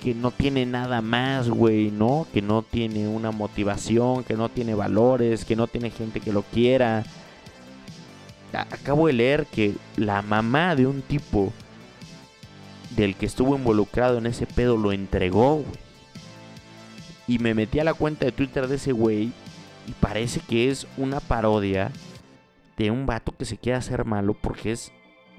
que 0.03 0.13
no 0.13 0.31
tiene 0.31 0.65
nada 0.65 1.01
más, 1.01 1.49
güey, 1.49 1.89
¿no? 1.89 2.27
Que 2.33 2.41
no 2.41 2.61
tiene 2.61 3.07
una 3.07 3.31
motivación, 3.31 4.25
que 4.25 4.35
no 4.35 4.49
tiene 4.49 4.75
valores, 4.75 5.45
que 5.45 5.55
no 5.55 5.67
tiene 5.67 5.91
gente 5.91 6.19
que 6.19 6.33
lo 6.33 6.41
quiera. 6.41 7.05
Acabo 8.51 9.07
de 9.07 9.13
leer 9.13 9.45
que 9.45 9.75
la 9.95 10.21
mamá 10.21 10.75
de 10.75 10.87
un 10.87 11.01
tipo 11.01 11.53
del 12.97 13.15
que 13.15 13.25
estuvo 13.25 13.55
involucrado 13.55 14.17
en 14.17 14.25
ese 14.25 14.45
pedo 14.45 14.75
lo 14.75 14.91
entregó, 14.91 15.55
güey. 15.55 15.83
Y 17.25 17.39
me 17.39 17.53
metí 17.53 17.79
a 17.79 17.85
la 17.85 17.93
cuenta 17.93 18.25
de 18.25 18.33
Twitter 18.33 18.67
de 18.67 18.75
ese 18.75 18.91
güey 18.91 19.31
y 19.87 19.91
parece 20.01 20.41
que 20.41 20.69
es 20.69 20.85
una 20.97 21.21
parodia 21.21 21.91
de 22.75 22.91
un 22.91 23.05
vato 23.05 23.31
que 23.31 23.45
se 23.45 23.57
quiere 23.57 23.77
hacer 23.77 24.03
malo 24.03 24.33
porque 24.33 24.73
es 24.73 24.91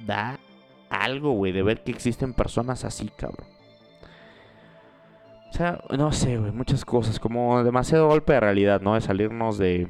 da 0.07 0.39
algo, 0.89 1.33
güey, 1.33 1.53
de 1.53 1.63
ver 1.63 1.85
que 1.85 1.91
existen 1.91 2.33
personas 2.33 2.85
así, 2.85 3.11
cabrón. 3.15 3.55
O 5.55 5.57
sea, 5.57 5.81
no 5.97 6.11
sé, 6.11 6.37
güey, 6.37 6.51
muchas 6.51 6.85
cosas, 6.85 7.21
como 7.21 7.63
demasiado 7.63 8.09
golpe 8.09 8.33
de 8.33 8.41
realidad, 8.41 8.81
¿no? 8.81 8.95
De 8.95 9.01
salirnos 9.01 9.57
de 9.57 9.87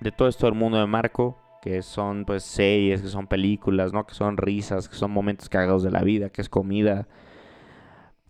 de 0.00 0.12
todo 0.12 0.28
esto 0.28 0.46
del 0.46 0.54
mundo 0.54 0.78
de 0.78 0.86
Marco 0.86 1.38
que 1.60 1.82
son 1.82 2.24
pues 2.24 2.42
series, 2.42 3.02
que 3.02 3.08
son 3.08 3.26
películas, 3.26 3.92
¿no? 3.92 4.06
Que 4.06 4.14
son 4.14 4.38
risas, 4.38 4.88
que 4.88 4.96
son 4.96 5.10
momentos 5.10 5.50
cagados 5.50 5.82
de 5.82 5.90
la 5.90 6.02
vida, 6.02 6.30
que 6.30 6.40
es 6.40 6.48
comida, 6.48 7.06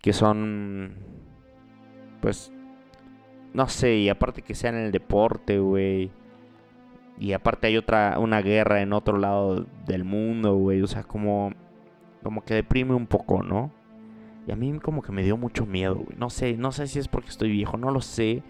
que 0.00 0.12
son 0.12 0.96
pues 2.20 2.52
no 3.54 3.68
sé, 3.68 3.94
y 3.94 4.08
aparte 4.08 4.42
que 4.42 4.56
sea 4.56 4.70
en 4.70 4.78
el 4.78 4.90
deporte, 4.90 5.60
güey. 5.60 6.10
Y 7.20 7.34
aparte 7.34 7.68
hay 7.68 7.76
otra 7.76 8.18
una 8.18 8.42
guerra 8.42 8.82
en 8.82 8.92
otro 8.92 9.16
lado 9.16 9.64
del 9.86 10.02
mundo, 10.02 10.56
güey, 10.56 10.82
o 10.82 10.88
sea, 10.88 11.04
como 11.04 11.52
como 12.24 12.44
que 12.44 12.54
deprime 12.54 12.94
un 12.94 13.06
poco, 13.06 13.44
¿no? 13.44 13.70
Y 14.46 14.52
a 14.52 14.56
mí 14.56 14.78
como 14.78 15.02
que 15.02 15.12
me 15.12 15.24
dio 15.24 15.36
mucho 15.36 15.66
miedo, 15.66 15.96
güey. 15.96 16.16
No 16.16 16.30
sé, 16.30 16.56
no 16.56 16.70
sé 16.70 16.86
si 16.86 16.98
es 16.98 17.08
porque 17.08 17.30
estoy 17.30 17.50
viejo, 17.50 17.76
no 17.76 17.90
lo 17.90 18.00
sé. 18.00 18.42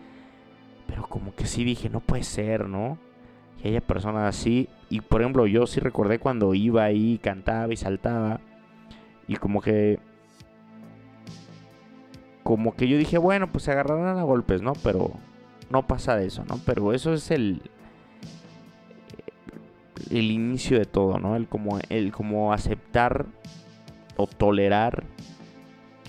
Pero 0.87 1.09
como 1.09 1.35
que 1.35 1.47
sí 1.47 1.65
dije, 1.65 1.89
no 1.89 2.01
puede 2.01 2.23
ser, 2.23 2.69
¿no? 2.69 2.99
Que 3.61 3.69
haya 3.69 3.81
personas 3.81 4.37
así. 4.37 4.69
Y 4.91 5.01
por 5.01 5.23
ejemplo, 5.23 5.47
yo 5.47 5.67
sí 5.67 5.81
recordé 5.81 6.19
cuando 6.19 6.53
iba 6.55 6.85
ahí, 6.85 7.19
cantaba 7.23 7.73
y 7.73 7.77
saltaba. 7.77 8.41
Y 9.27 9.37
como 9.37 9.63
que. 9.63 9.99
Como 12.43 12.77
que 12.77 12.87
yo 12.87 12.99
dije, 12.99 13.19
bueno, 13.19 13.51
pues 13.51 13.65
se 13.65 13.73
agarrarán 13.73 14.19
a 14.19 14.23
golpes, 14.23 14.63
¿no? 14.63 14.75
Pero 14.85 15.13
no 15.71 15.87
pasa 15.87 16.15
de 16.15 16.27
eso, 16.27 16.45
¿no? 16.45 16.61
Pero 16.67 16.93
eso 16.93 17.15
es 17.15 17.31
el. 17.31 17.63
El 20.11 20.31
inicio 20.31 20.79
de 20.79 20.85
todo, 20.85 21.19
¿no? 21.19 21.37
El 21.37 21.49
como, 21.49 21.79
el 21.89 22.13
como 22.13 22.53
aceptar 22.53 23.25
o 24.17 24.27
tolerar 24.27 25.05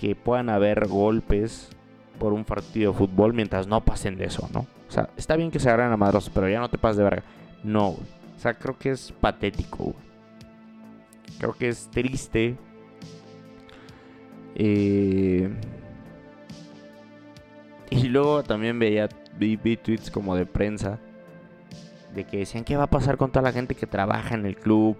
que 0.00 0.14
puedan 0.14 0.48
haber 0.48 0.86
golpes 0.86 1.70
por 2.18 2.32
un 2.32 2.44
partido 2.44 2.92
de 2.92 2.98
fútbol 2.98 3.32
mientras 3.32 3.66
no 3.66 3.84
pasen 3.84 4.16
de 4.16 4.26
eso, 4.26 4.48
¿no? 4.52 4.60
O 4.88 4.90
sea, 4.90 5.10
está 5.16 5.36
bien 5.36 5.50
que 5.50 5.58
se 5.58 5.68
agarren 5.68 5.92
a 5.92 5.96
madros, 5.96 6.30
pero 6.32 6.48
ya 6.48 6.60
no 6.60 6.68
te 6.68 6.78
pases 6.78 6.98
de 6.98 7.04
verga. 7.04 7.22
No. 7.62 7.88
O 7.88 7.98
sea, 8.38 8.54
creo 8.54 8.78
que 8.78 8.90
es 8.90 9.12
patético. 9.20 9.94
Creo 11.38 11.52
que 11.52 11.68
es 11.68 11.88
triste. 11.90 12.56
Eh... 14.54 15.50
Y 17.90 18.08
luego 18.08 18.42
también 18.42 18.78
veía, 18.78 19.08
vi, 19.38 19.56
tweets 19.76 20.10
como 20.10 20.36
de 20.36 20.46
prensa. 20.46 20.98
De 22.14 22.24
que 22.24 22.38
decían, 22.38 22.64
¿qué 22.64 22.76
va 22.76 22.84
a 22.84 22.90
pasar 22.90 23.16
con 23.16 23.30
toda 23.30 23.42
la 23.42 23.52
gente 23.52 23.74
que 23.74 23.86
trabaja 23.86 24.34
en 24.34 24.46
el 24.46 24.56
club? 24.56 24.96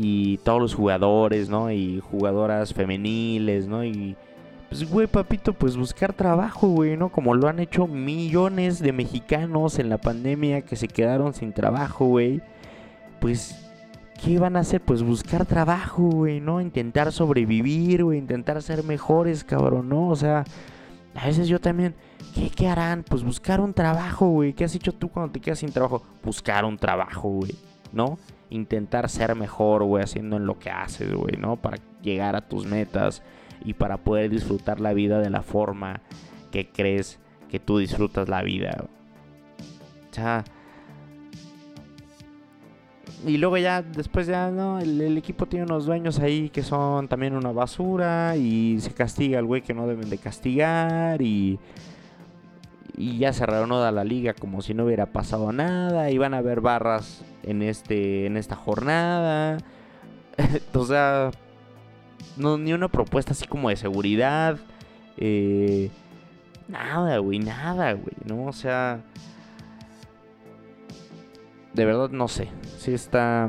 Y 0.00 0.38
todos 0.38 0.60
los 0.60 0.74
jugadores, 0.74 1.48
¿no? 1.48 1.72
Y 1.72 1.98
jugadoras 1.98 2.72
femeniles, 2.72 3.66
¿no? 3.66 3.84
Y 3.84 4.16
pues, 4.68 4.88
güey, 4.88 5.06
papito, 5.06 5.54
pues 5.54 5.76
buscar 5.76 6.12
trabajo, 6.12 6.68
güey, 6.68 6.96
¿no? 6.96 7.08
Como 7.08 7.34
lo 7.34 7.48
han 7.48 7.58
hecho 7.58 7.86
millones 7.86 8.80
de 8.80 8.92
mexicanos 8.92 9.78
en 9.78 9.88
la 9.88 9.98
pandemia 9.98 10.60
que 10.60 10.76
se 10.76 10.86
quedaron 10.86 11.34
sin 11.34 11.52
trabajo, 11.52 12.04
güey. 12.04 12.42
Pues, 13.18 13.58
¿qué 14.22 14.38
van 14.38 14.56
a 14.56 14.60
hacer? 14.60 14.80
Pues 14.82 15.02
buscar 15.02 15.46
trabajo, 15.46 16.02
güey, 16.02 16.40
¿no? 16.40 16.60
Intentar 16.60 17.10
sobrevivir, 17.12 18.04
güey, 18.04 18.18
intentar 18.18 18.62
ser 18.62 18.84
mejores, 18.84 19.42
cabrón, 19.42 19.88
¿no? 19.88 20.08
O 20.08 20.16
sea, 20.16 20.44
a 21.14 21.26
veces 21.26 21.48
yo 21.48 21.60
también, 21.60 21.94
¿qué, 22.34 22.50
qué 22.50 22.68
harán? 22.68 23.04
Pues 23.08 23.24
buscar 23.24 23.60
un 23.60 23.74
trabajo, 23.74 24.28
güey. 24.28 24.52
¿Qué 24.52 24.64
has 24.64 24.74
hecho 24.74 24.92
tú 24.92 25.08
cuando 25.08 25.32
te 25.32 25.40
quedas 25.40 25.58
sin 25.58 25.72
trabajo? 25.72 26.02
Buscar 26.22 26.64
un 26.64 26.76
trabajo, 26.76 27.30
güey, 27.30 27.54
¿no? 27.92 28.18
Intentar 28.50 29.08
ser 29.08 29.34
mejor, 29.34 29.84
güey, 29.84 30.02
haciendo 30.02 30.36
en 30.36 30.46
lo 30.46 30.58
que 30.58 30.70
haces, 30.70 31.12
güey, 31.12 31.36
¿no? 31.36 31.56
Para 31.56 31.78
llegar 32.02 32.36
a 32.36 32.48
tus 32.48 32.66
metas 32.66 33.22
y 33.64 33.74
para 33.74 33.98
poder 33.98 34.30
disfrutar 34.30 34.80
la 34.80 34.92
vida 34.92 35.20
de 35.20 35.30
la 35.30 35.42
forma 35.42 36.00
que 36.50 36.68
crees 36.68 37.18
que 37.50 37.58
tú 37.58 37.78
disfrutas 37.78 38.28
la 38.28 38.42
vida. 38.42 38.84
O 38.84 40.48
y 43.26 43.36
luego 43.36 43.56
ya, 43.56 43.82
después 43.82 44.26
ya, 44.28 44.50
no, 44.50 44.78
el, 44.78 45.16
equipo 45.16 45.46
tiene 45.46 45.64
unos 45.64 45.86
dueños 45.86 46.20
ahí 46.20 46.50
que 46.50 46.62
son 46.62 47.08
también 47.08 47.34
una 47.34 47.50
basura 47.50 48.36
y 48.36 48.78
se 48.80 48.92
castiga 48.92 49.40
al 49.40 49.44
güey 49.44 49.62
que 49.62 49.74
no 49.74 49.88
deben 49.88 50.08
de 50.08 50.18
castigar 50.18 51.20
y, 51.20 51.58
y 52.98 53.18
ya 53.18 53.32
se 53.32 53.46
reanuda 53.46 53.92
la 53.92 54.02
liga 54.02 54.34
como 54.34 54.60
si 54.60 54.74
no 54.74 54.84
hubiera 54.84 55.06
pasado 55.06 55.52
nada 55.52 56.10
y 56.10 56.18
van 56.18 56.34
a 56.34 56.38
haber 56.38 56.60
barras 56.60 57.22
en, 57.44 57.62
este, 57.62 58.26
en 58.26 58.36
esta 58.36 58.56
jornada. 58.56 59.58
o 60.74 60.84
sea, 60.84 61.30
no, 62.36 62.58
ni 62.58 62.72
una 62.72 62.88
propuesta 62.88 63.32
así 63.32 63.46
como 63.46 63.68
de 63.68 63.76
seguridad. 63.76 64.58
Eh, 65.16 65.90
nada, 66.66 67.18
güey, 67.18 67.38
nada, 67.38 67.92
güey, 67.92 68.16
¿no? 68.24 68.46
O 68.46 68.52
sea, 68.52 69.00
de 71.72 71.84
verdad 71.84 72.10
no 72.10 72.26
sé. 72.26 72.48
Sí 72.78 72.92
está. 72.92 73.48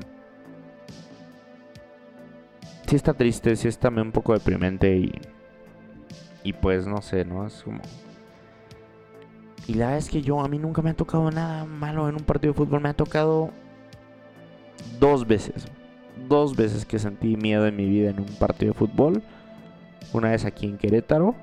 Sí 2.86 2.96
está 2.96 3.16
triste, 3.16 3.56
sí 3.56 3.68
está 3.68 3.90
un 3.90 4.12
poco 4.12 4.34
deprimente 4.34 4.96
y. 4.96 5.12
Y 6.44 6.54
pues 6.54 6.86
no 6.86 7.02
sé, 7.02 7.26
¿no? 7.26 7.48
Es 7.48 7.64
como. 7.64 7.82
Y 9.70 9.76
la 9.76 9.86
verdad 9.86 10.00
es 10.00 10.10
que 10.10 10.24
yo, 10.24 10.42
a 10.42 10.48
mí 10.48 10.58
nunca 10.58 10.82
me 10.82 10.90
ha 10.90 10.96
tocado 10.96 11.30
nada 11.30 11.64
malo 11.64 12.10
en 12.10 12.16
un 12.16 12.24
partido 12.24 12.54
de 12.54 12.58
fútbol. 12.58 12.82
Me 12.82 12.90
ha 12.90 12.96
tocado 12.96 13.52
dos 15.00 15.28
veces. 15.28 15.68
Dos 16.28 16.56
veces 16.56 16.88
que 16.88 16.98
sentí 16.98 17.38
miedo 17.38 17.68
en 17.68 17.76
mi 17.76 17.86
vida 17.86 18.10
en 18.10 18.20
un 18.20 18.26
partido 18.40 18.74
de 18.74 18.80
fútbol. 18.80 19.22
Una 20.12 20.32
vez 20.32 20.44
aquí 20.44 20.66
en 20.66 20.80
Querétaro. 20.80 21.36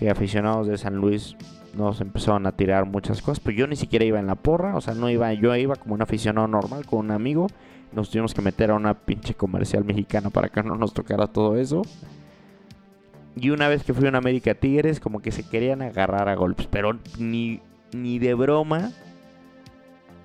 Que 0.00 0.10
aficionados 0.10 0.66
de 0.66 0.76
San 0.76 0.96
Luis 0.96 1.36
nos 1.72 2.00
empezaron 2.00 2.46
a 2.46 2.56
tirar 2.56 2.84
muchas 2.84 3.22
cosas. 3.22 3.38
Pero 3.38 3.56
yo 3.56 3.66
ni 3.68 3.76
siquiera 3.76 4.04
iba 4.04 4.18
en 4.18 4.26
la 4.26 4.34
porra. 4.34 4.74
O 4.74 4.80
sea, 4.80 4.94
no 4.94 5.08
iba. 5.08 5.32
Yo 5.34 5.54
iba 5.54 5.76
como 5.76 5.94
un 5.94 6.02
aficionado 6.02 6.48
normal 6.48 6.84
con 6.84 6.98
un 6.98 7.10
amigo. 7.12 7.46
Nos 7.92 8.10
tuvimos 8.10 8.34
que 8.34 8.42
meter 8.42 8.72
a 8.72 8.74
una 8.74 8.94
pinche 8.94 9.34
comercial 9.34 9.84
mexicana 9.84 10.30
para 10.30 10.48
que 10.48 10.64
no 10.64 10.74
nos 10.74 10.92
tocara 10.92 11.28
todo 11.28 11.56
eso. 11.56 11.82
Y 13.38 13.50
una 13.50 13.68
vez 13.68 13.84
que 13.84 13.92
fui 13.92 14.08
a 14.08 14.16
América 14.16 14.54
Tigres, 14.54 14.98
como 14.98 15.20
que 15.20 15.30
se 15.30 15.46
querían 15.46 15.82
agarrar 15.82 16.28
a 16.28 16.34
golpes. 16.34 16.66
Pero 16.70 16.98
ni, 17.18 17.60
ni 17.92 18.18
de 18.18 18.32
broma 18.32 18.92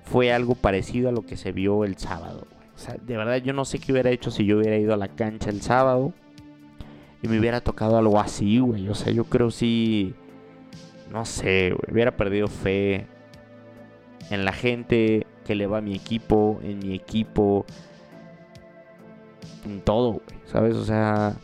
fue 0.04 0.32
algo 0.32 0.54
parecido 0.54 1.10
a 1.10 1.12
lo 1.12 1.26
que 1.26 1.36
se 1.36 1.52
vio 1.52 1.84
el 1.84 1.98
sábado. 1.98 2.46
O 2.74 2.78
sea, 2.78 2.96
de 3.00 3.16
verdad 3.16 3.36
yo 3.36 3.52
no 3.52 3.66
sé 3.66 3.78
qué 3.78 3.92
hubiera 3.92 4.10
hecho 4.10 4.30
si 4.30 4.46
yo 4.46 4.58
hubiera 4.58 4.78
ido 4.78 4.94
a 4.94 4.96
la 4.96 5.08
cancha 5.08 5.50
el 5.50 5.60
sábado. 5.60 6.14
Y 7.22 7.28
me 7.28 7.38
hubiera 7.38 7.60
tocado 7.60 7.98
algo 7.98 8.18
así, 8.18 8.58
güey. 8.58 8.88
O 8.88 8.94
sea, 8.94 9.12
yo 9.12 9.24
creo 9.24 9.50
sí... 9.50 10.14
No 11.10 11.26
sé, 11.26 11.70
güey. 11.70 11.92
Hubiera 11.92 12.16
perdido 12.16 12.48
fe 12.48 13.06
en 14.30 14.44
la 14.46 14.52
gente 14.52 15.26
que 15.44 15.54
le 15.54 15.66
va 15.66 15.78
a 15.78 15.82
mi 15.82 15.94
equipo, 15.94 16.58
en 16.64 16.78
mi 16.78 16.94
equipo. 16.94 17.66
En 19.66 19.82
todo, 19.82 20.12
güey. 20.12 20.40
¿Sabes? 20.46 20.76
O 20.76 20.84
sea... 20.84 21.36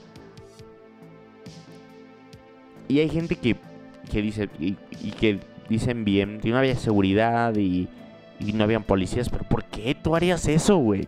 Y 2.89 3.01
hay 3.01 3.09
gente 3.09 3.37
que, 3.37 3.57
que 4.11 4.23
dice, 4.23 4.49
y, 4.59 4.73
que 5.13 5.41
dicen 5.69 6.05
bien, 6.05 6.41
que 6.41 6.51
no 6.51 6.59
había 6.59 6.75
seguridad 6.75 7.55
y, 7.57 7.89
y 8.41 8.53
no 8.55 8.65
habían 8.65 8.83
policías, 8.83 9.29
pero 9.29 9.45
¿por 9.45 9.65
qué 9.65 9.95
tú 9.95 10.17
harías 10.17 10.49
eso, 10.49 10.77
güey? 10.79 11.07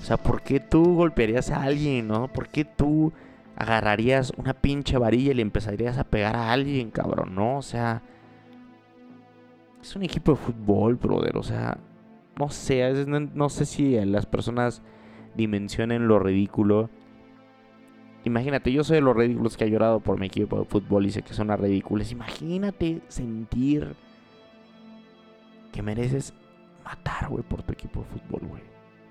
O 0.00 0.04
sea, 0.04 0.16
¿por 0.16 0.42
qué 0.42 0.60
tú 0.60 0.94
golpearías 0.94 1.50
a 1.50 1.62
alguien, 1.62 2.08
no? 2.08 2.28
¿Por 2.28 2.48
qué 2.48 2.64
tú 2.64 3.12
agarrarías 3.56 4.32
una 4.36 4.54
pinche 4.54 4.98
varilla 4.98 5.32
y 5.32 5.34
le 5.34 5.42
empezarías 5.42 5.98
a 5.98 6.04
pegar 6.04 6.36
a 6.36 6.52
alguien, 6.52 6.90
cabrón, 6.90 7.34
no? 7.34 7.58
O 7.58 7.62
sea, 7.62 8.02
es 9.82 9.96
un 9.96 10.02
equipo 10.02 10.32
de 10.32 10.38
fútbol, 10.38 10.96
brother, 10.96 11.36
o 11.36 11.42
sea, 11.42 11.78
no 12.38 12.48
sé, 12.50 13.04
no, 13.06 13.20
no 13.20 13.48
sé 13.48 13.64
si 13.66 13.96
las 14.04 14.26
personas 14.26 14.82
dimensionen 15.34 16.08
lo 16.08 16.18
ridículo 16.18 16.90
Imagínate, 18.26 18.72
yo 18.72 18.82
soy 18.82 18.96
de 18.96 19.02
los 19.02 19.16
ridículos 19.16 19.56
que 19.56 19.62
ha 19.62 19.68
llorado 19.68 20.00
por 20.00 20.18
mi 20.18 20.26
equipo 20.26 20.58
de 20.58 20.64
fútbol 20.64 21.06
y 21.06 21.12
sé 21.12 21.22
que 21.22 21.32
son 21.32 21.46
las 21.46 21.60
ridículas. 21.60 22.10
Imagínate 22.10 23.00
sentir 23.06 23.94
que 25.70 25.80
mereces 25.80 26.34
matar, 26.84 27.28
güey, 27.28 27.44
por 27.44 27.62
tu 27.62 27.72
equipo 27.72 28.00
de 28.00 28.06
fútbol, 28.06 28.48
güey. 28.48 28.62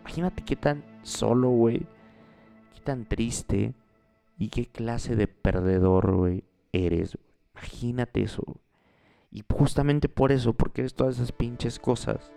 Imagínate 0.02 0.44
qué 0.44 0.58
tan 0.58 0.84
solo, 1.02 1.50
güey. 1.50 1.88
Qué 2.74 2.82
tan 2.84 3.06
triste 3.06 3.74
y 4.38 4.50
qué 4.50 4.66
clase 4.66 5.16
de 5.16 5.30
perdedor, 5.30 6.14
güey, 6.14 6.44
eres. 6.74 7.18
Imagínate 7.54 8.22
eso. 8.22 8.44
Y 9.32 9.46
justamente 9.50 10.10
por 10.10 10.34
eso, 10.34 10.52
porque 10.52 10.82
eres 10.82 10.94
todas 10.94 11.16
esas 11.16 11.32
pinches 11.32 11.80
cosas, 11.80 12.34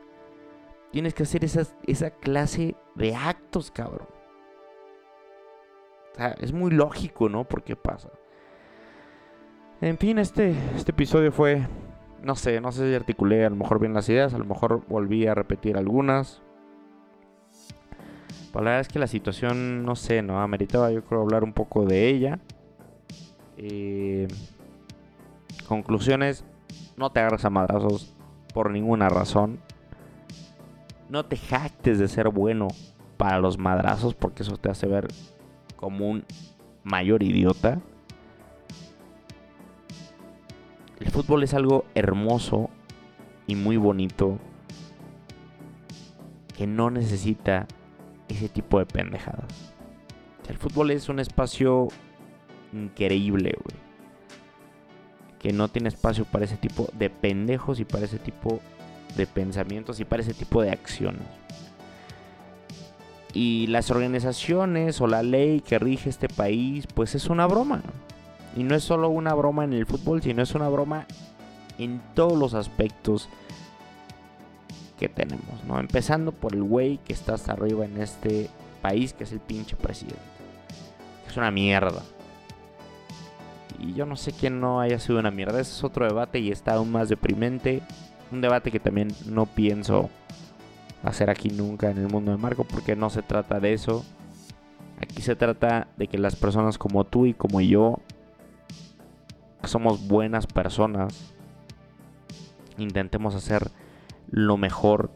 tienes 0.92 1.12
que 1.12 1.24
hacer 1.24 1.44
esa 1.44 2.10
clase 2.20 2.76
de 2.94 3.16
actos, 3.16 3.72
cabrón 3.72 4.17
es 6.40 6.52
muy 6.52 6.70
lógico, 6.70 7.28
¿no? 7.28 7.44
¿Por 7.44 7.62
qué 7.62 7.76
pasa? 7.76 8.10
En 9.80 9.98
fin, 9.98 10.18
este, 10.18 10.54
este 10.76 10.90
episodio 10.90 11.30
fue, 11.30 11.66
no 12.22 12.34
sé, 12.34 12.60
no 12.60 12.72
sé 12.72 12.88
si 12.88 12.94
articulé 12.94 13.44
a 13.44 13.50
lo 13.50 13.56
mejor 13.56 13.78
bien 13.78 13.94
las 13.94 14.08
ideas, 14.08 14.34
a 14.34 14.38
lo 14.38 14.44
mejor 14.44 14.82
volví 14.88 15.26
a 15.26 15.34
repetir 15.34 15.76
algunas. 15.76 16.42
La 18.54 18.62
verdad 18.62 18.80
es 18.80 18.88
que 18.88 18.98
la 18.98 19.06
situación, 19.06 19.84
no 19.84 19.94
sé, 19.94 20.20
¿no? 20.20 20.40
Ameritaba 20.40 20.90
yo 20.90 21.04
creo 21.04 21.22
hablar 21.22 21.44
un 21.44 21.52
poco 21.52 21.84
de 21.84 22.08
ella. 22.08 22.40
Eh, 23.56 24.26
conclusiones, 25.68 26.44
no 26.96 27.10
te 27.10 27.20
agarres 27.20 27.44
a 27.44 27.50
madrazos 27.50 28.12
por 28.52 28.72
ninguna 28.72 29.08
razón. 29.08 29.60
No 31.08 31.24
te 31.24 31.36
jactes 31.36 32.00
de 32.00 32.08
ser 32.08 32.30
bueno 32.30 32.66
para 33.16 33.38
los 33.38 33.58
madrazos 33.58 34.14
porque 34.16 34.42
eso 34.42 34.56
te 34.56 34.70
hace 34.70 34.88
ver 34.88 35.06
como 35.78 36.10
un 36.10 36.24
mayor 36.82 37.22
idiota. 37.22 37.80
El 41.00 41.10
fútbol 41.10 41.44
es 41.44 41.54
algo 41.54 41.84
hermoso 41.94 42.68
y 43.46 43.54
muy 43.54 43.76
bonito 43.76 44.38
que 46.56 46.66
no 46.66 46.90
necesita 46.90 47.68
ese 48.28 48.48
tipo 48.48 48.80
de 48.80 48.86
pendejadas. 48.86 49.72
El 50.48 50.58
fútbol 50.58 50.90
es 50.90 51.08
un 51.08 51.20
espacio 51.20 51.88
increíble, 52.72 53.56
güey. 53.62 53.78
Que 55.38 55.52
no 55.52 55.68
tiene 55.68 55.88
espacio 55.88 56.24
para 56.24 56.46
ese 56.46 56.56
tipo 56.56 56.88
de 56.94 57.10
pendejos 57.10 57.78
y 57.78 57.84
para 57.84 58.06
ese 58.06 58.18
tipo 58.18 58.60
de 59.16 59.26
pensamientos 59.26 60.00
y 60.00 60.04
para 60.04 60.22
ese 60.22 60.34
tipo 60.34 60.60
de 60.60 60.70
acciones 60.72 61.22
y 63.34 63.66
las 63.68 63.90
organizaciones 63.90 65.00
o 65.00 65.06
la 65.06 65.22
ley 65.22 65.60
que 65.60 65.78
rige 65.78 66.10
este 66.10 66.28
país, 66.28 66.86
pues 66.94 67.14
es 67.14 67.28
una 67.28 67.46
broma. 67.46 67.82
Y 68.56 68.62
no 68.62 68.74
es 68.74 68.84
solo 68.84 69.08
una 69.08 69.34
broma 69.34 69.64
en 69.64 69.72
el 69.72 69.86
fútbol, 69.86 70.22
sino 70.22 70.42
es 70.42 70.54
una 70.54 70.68
broma 70.68 71.06
en 71.78 72.00
todos 72.14 72.36
los 72.36 72.54
aspectos 72.54 73.28
que 74.98 75.08
tenemos, 75.08 75.64
¿no? 75.66 75.78
Empezando 75.78 76.32
por 76.32 76.54
el 76.54 76.62
güey 76.62 76.98
que 76.98 77.12
está 77.12 77.34
hasta 77.34 77.52
arriba 77.52 77.84
en 77.84 78.00
este 78.00 78.50
país, 78.82 79.12
que 79.12 79.24
es 79.24 79.32
el 79.32 79.40
pinche 79.40 79.76
presidente. 79.76 80.18
Es 81.28 81.36
una 81.36 81.50
mierda. 81.50 82.02
Y 83.78 83.94
yo 83.94 84.06
no 84.06 84.16
sé 84.16 84.32
quién 84.32 84.60
no 84.60 84.80
haya 84.80 84.98
sido 84.98 85.20
una 85.20 85.30
mierda. 85.30 85.60
Ese 85.60 85.72
es 85.72 85.84
otro 85.84 86.04
debate 86.04 86.40
y 86.40 86.50
está 86.50 86.74
aún 86.74 86.90
más 86.90 87.08
deprimente. 87.08 87.82
Un 88.32 88.40
debate 88.40 88.72
que 88.72 88.80
también 88.80 89.08
no 89.26 89.46
pienso 89.46 90.10
hacer 91.02 91.30
aquí 91.30 91.50
nunca 91.50 91.90
en 91.90 91.98
el 91.98 92.08
mundo 92.08 92.32
de 92.32 92.38
Marco 92.38 92.64
porque 92.64 92.96
no 92.96 93.10
se 93.10 93.22
trata 93.22 93.60
de 93.60 93.72
eso. 93.72 94.04
Aquí 95.00 95.22
se 95.22 95.36
trata 95.36 95.88
de 95.96 96.08
que 96.08 96.18
las 96.18 96.36
personas 96.36 96.78
como 96.78 97.04
tú 97.04 97.26
y 97.26 97.34
como 97.34 97.60
yo, 97.60 98.00
somos 99.64 100.08
buenas 100.08 100.46
personas, 100.46 101.34
intentemos 102.78 103.34
hacer 103.34 103.70
lo 104.30 104.56
mejor 104.56 105.10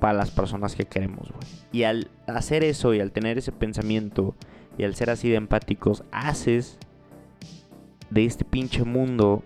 para 0.00 0.14
las 0.14 0.30
personas 0.30 0.74
que 0.74 0.86
queremos, 0.86 1.28
Y 1.72 1.82
al 1.82 2.10
hacer 2.26 2.64
eso 2.64 2.94
y 2.94 3.00
al 3.00 3.12
tener 3.12 3.36
ese 3.36 3.52
pensamiento 3.52 4.34
y 4.78 4.84
al 4.84 4.94
ser 4.94 5.10
así 5.10 5.28
de 5.28 5.36
empáticos, 5.36 6.04
haces 6.10 6.78
de 8.08 8.24
este 8.24 8.44
pinche 8.46 8.84
mundo 8.84 9.42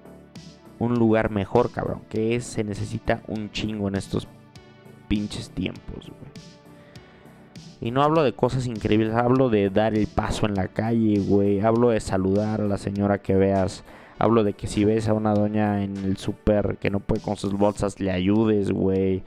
un 0.79 0.94
lugar 0.94 1.31
mejor, 1.31 1.73
cabrón. 1.73 2.03
Que 2.09 2.37
es, 2.37 2.44
se 2.44 2.62
necesita 2.62 3.23
un 3.27 3.51
chingo 3.51 3.88
en 3.88 3.97
estos 3.97 4.29
pinches 5.14 5.48
tiempos, 5.50 6.09
güey. 6.09 6.33
Y 7.81 7.92
no 7.92 8.03
hablo 8.03 8.24
de 8.24 8.33
cosas 8.33 8.66
increíbles, 8.66 9.14
hablo 9.14 9.48
de 9.48 9.70
dar 9.70 9.94
el 9.94 10.09
paso 10.09 10.46
en 10.46 10.55
la 10.55 10.66
calle, 10.66 11.20
güey. 11.20 11.61
Hablo 11.61 11.90
de 11.90 12.00
saludar 12.00 12.62
a 12.62 12.64
la 12.64 12.79
señora 12.79 13.18
que 13.18 13.37
veas. 13.37 13.85
Hablo 14.18 14.42
de 14.42 14.55
que 14.55 14.66
si 14.66 14.85
ves 14.85 15.09
a 15.09 15.14
una 15.14 15.33
doña 15.35 15.85
en 15.85 15.96
el 15.98 16.16
súper 16.16 16.79
que 16.79 16.90
no 16.90 16.98
puede 16.98 17.22
con 17.22 17.37
sus 17.37 17.53
bolsas, 17.53 18.00
le 18.00 18.11
ayudes, 18.11 18.72
güey. 18.72 19.22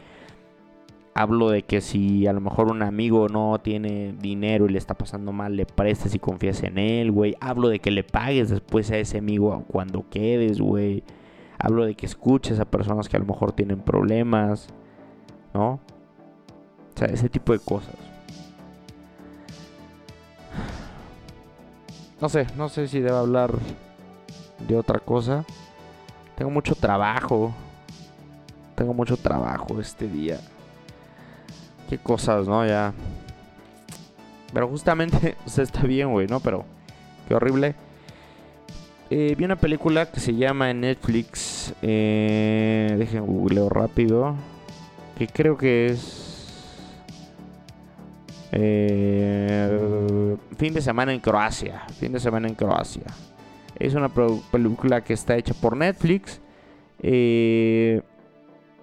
Hablo 1.13 1.49
de 1.49 1.63
que 1.63 1.79
si 1.79 2.27
a 2.27 2.33
lo 2.33 2.41
mejor 2.41 2.69
un 2.69 2.81
amigo 2.83 3.29
no 3.29 3.57
tiene 3.59 4.13
dinero 4.19 4.65
y 4.65 4.69
le 4.69 4.77
está 4.77 4.93
pasando 4.93 5.31
mal, 5.31 5.55
le 5.55 5.65
prestes 5.65 6.15
y 6.15 6.19
confíes 6.19 6.63
en 6.63 6.79
él, 6.79 7.11
güey. 7.11 7.35
Hablo 7.39 7.69
de 7.69 7.79
que 7.79 7.91
le 7.91 8.03
pagues 8.03 8.49
después 8.49 8.91
a 8.91 8.97
ese 8.97 9.19
amigo 9.19 9.63
cuando 9.69 10.03
quedes, 10.09 10.59
güey. 10.59 11.03
Hablo 11.57 11.85
de 11.85 11.95
que 11.95 12.05
escuches 12.05 12.59
a 12.59 12.65
personas 12.65 13.07
que 13.07 13.15
a 13.15 13.19
lo 13.21 13.25
mejor 13.25 13.53
tienen 13.53 13.79
problemas. 13.79 14.67
¿No? 15.57 15.79
O 16.95 16.97
sea, 16.99 17.07
ese 17.07 17.29
tipo 17.29 17.51
de 17.53 17.59
cosas. 17.59 17.95
No 22.21 22.29
sé, 22.29 22.47
no 22.55 22.69
sé 22.69 22.87
si 22.87 22.99
debo 22.99 23.17
hablar 23.17 23.51
de 24.67 24.75
otra 24.75 24.99
cosa. 24.99 25.45
Tengo 26.35 26.51
mucho 26.51 26.75
trabajo. 26.75 27.53
Tengo 28.75 28.93
mucho 28.93 29.17
trabajo 29.17 29.79
este 29.79 30.07
día. 30.07 30.39
Qué 31.89 31.97
cosas, 31.97 32.47
¿no? 32.47 32.65
Ya. 32.65 32.93
Pero 34.53 34.67
justamente, 34.67 35.37
o 35.45 35.49
sea, 35.49 35.63
está 35.63 35.81
bien, 35.83 36.11
güey, 36.11 36.27
¿no? 36.27 36.39
Pero 36.39 36.65
qué 37.27 37.35
horrible. 37.35 37.75
eh, 39.09 39.35
vi 39.37 39.45
una 39.45 39.55
película 39.55 40.11
que 40.11 40.19
se 40.19 40.35
llama 40.35 40.69
en 40.71 40.81
Netflix. 40.81 41.73
Eh, 41.81 42.95
dejen 42.97 43.25
googleo 43.25 43.69
rápido. 43.69 44.35
Que 45.17 45.27
creo 45.27 45.57
que 45.57 45.87
es. 45.87 46.23
Eh, 48.51 50.37
fin 50.57 50.73
de 50.73 50.81
semana 50.81 51.13
en 51.13 51.19
Croacia. 51.19 51.81
Fin 51.99 52.11
de 52.11 52.19
semana 52.19 52.47
en 52.47 52.55
Croacia. 52.55 53.05
Es 53.79 53.93
una 53.95 54.09
película 54.09 55.03
que 55.03 55.13
está 55.13 55.35
hecha 55.35 55.53
por 55.53 55.75
Netflix. 55.75 56.41
eh, 57.01 58.01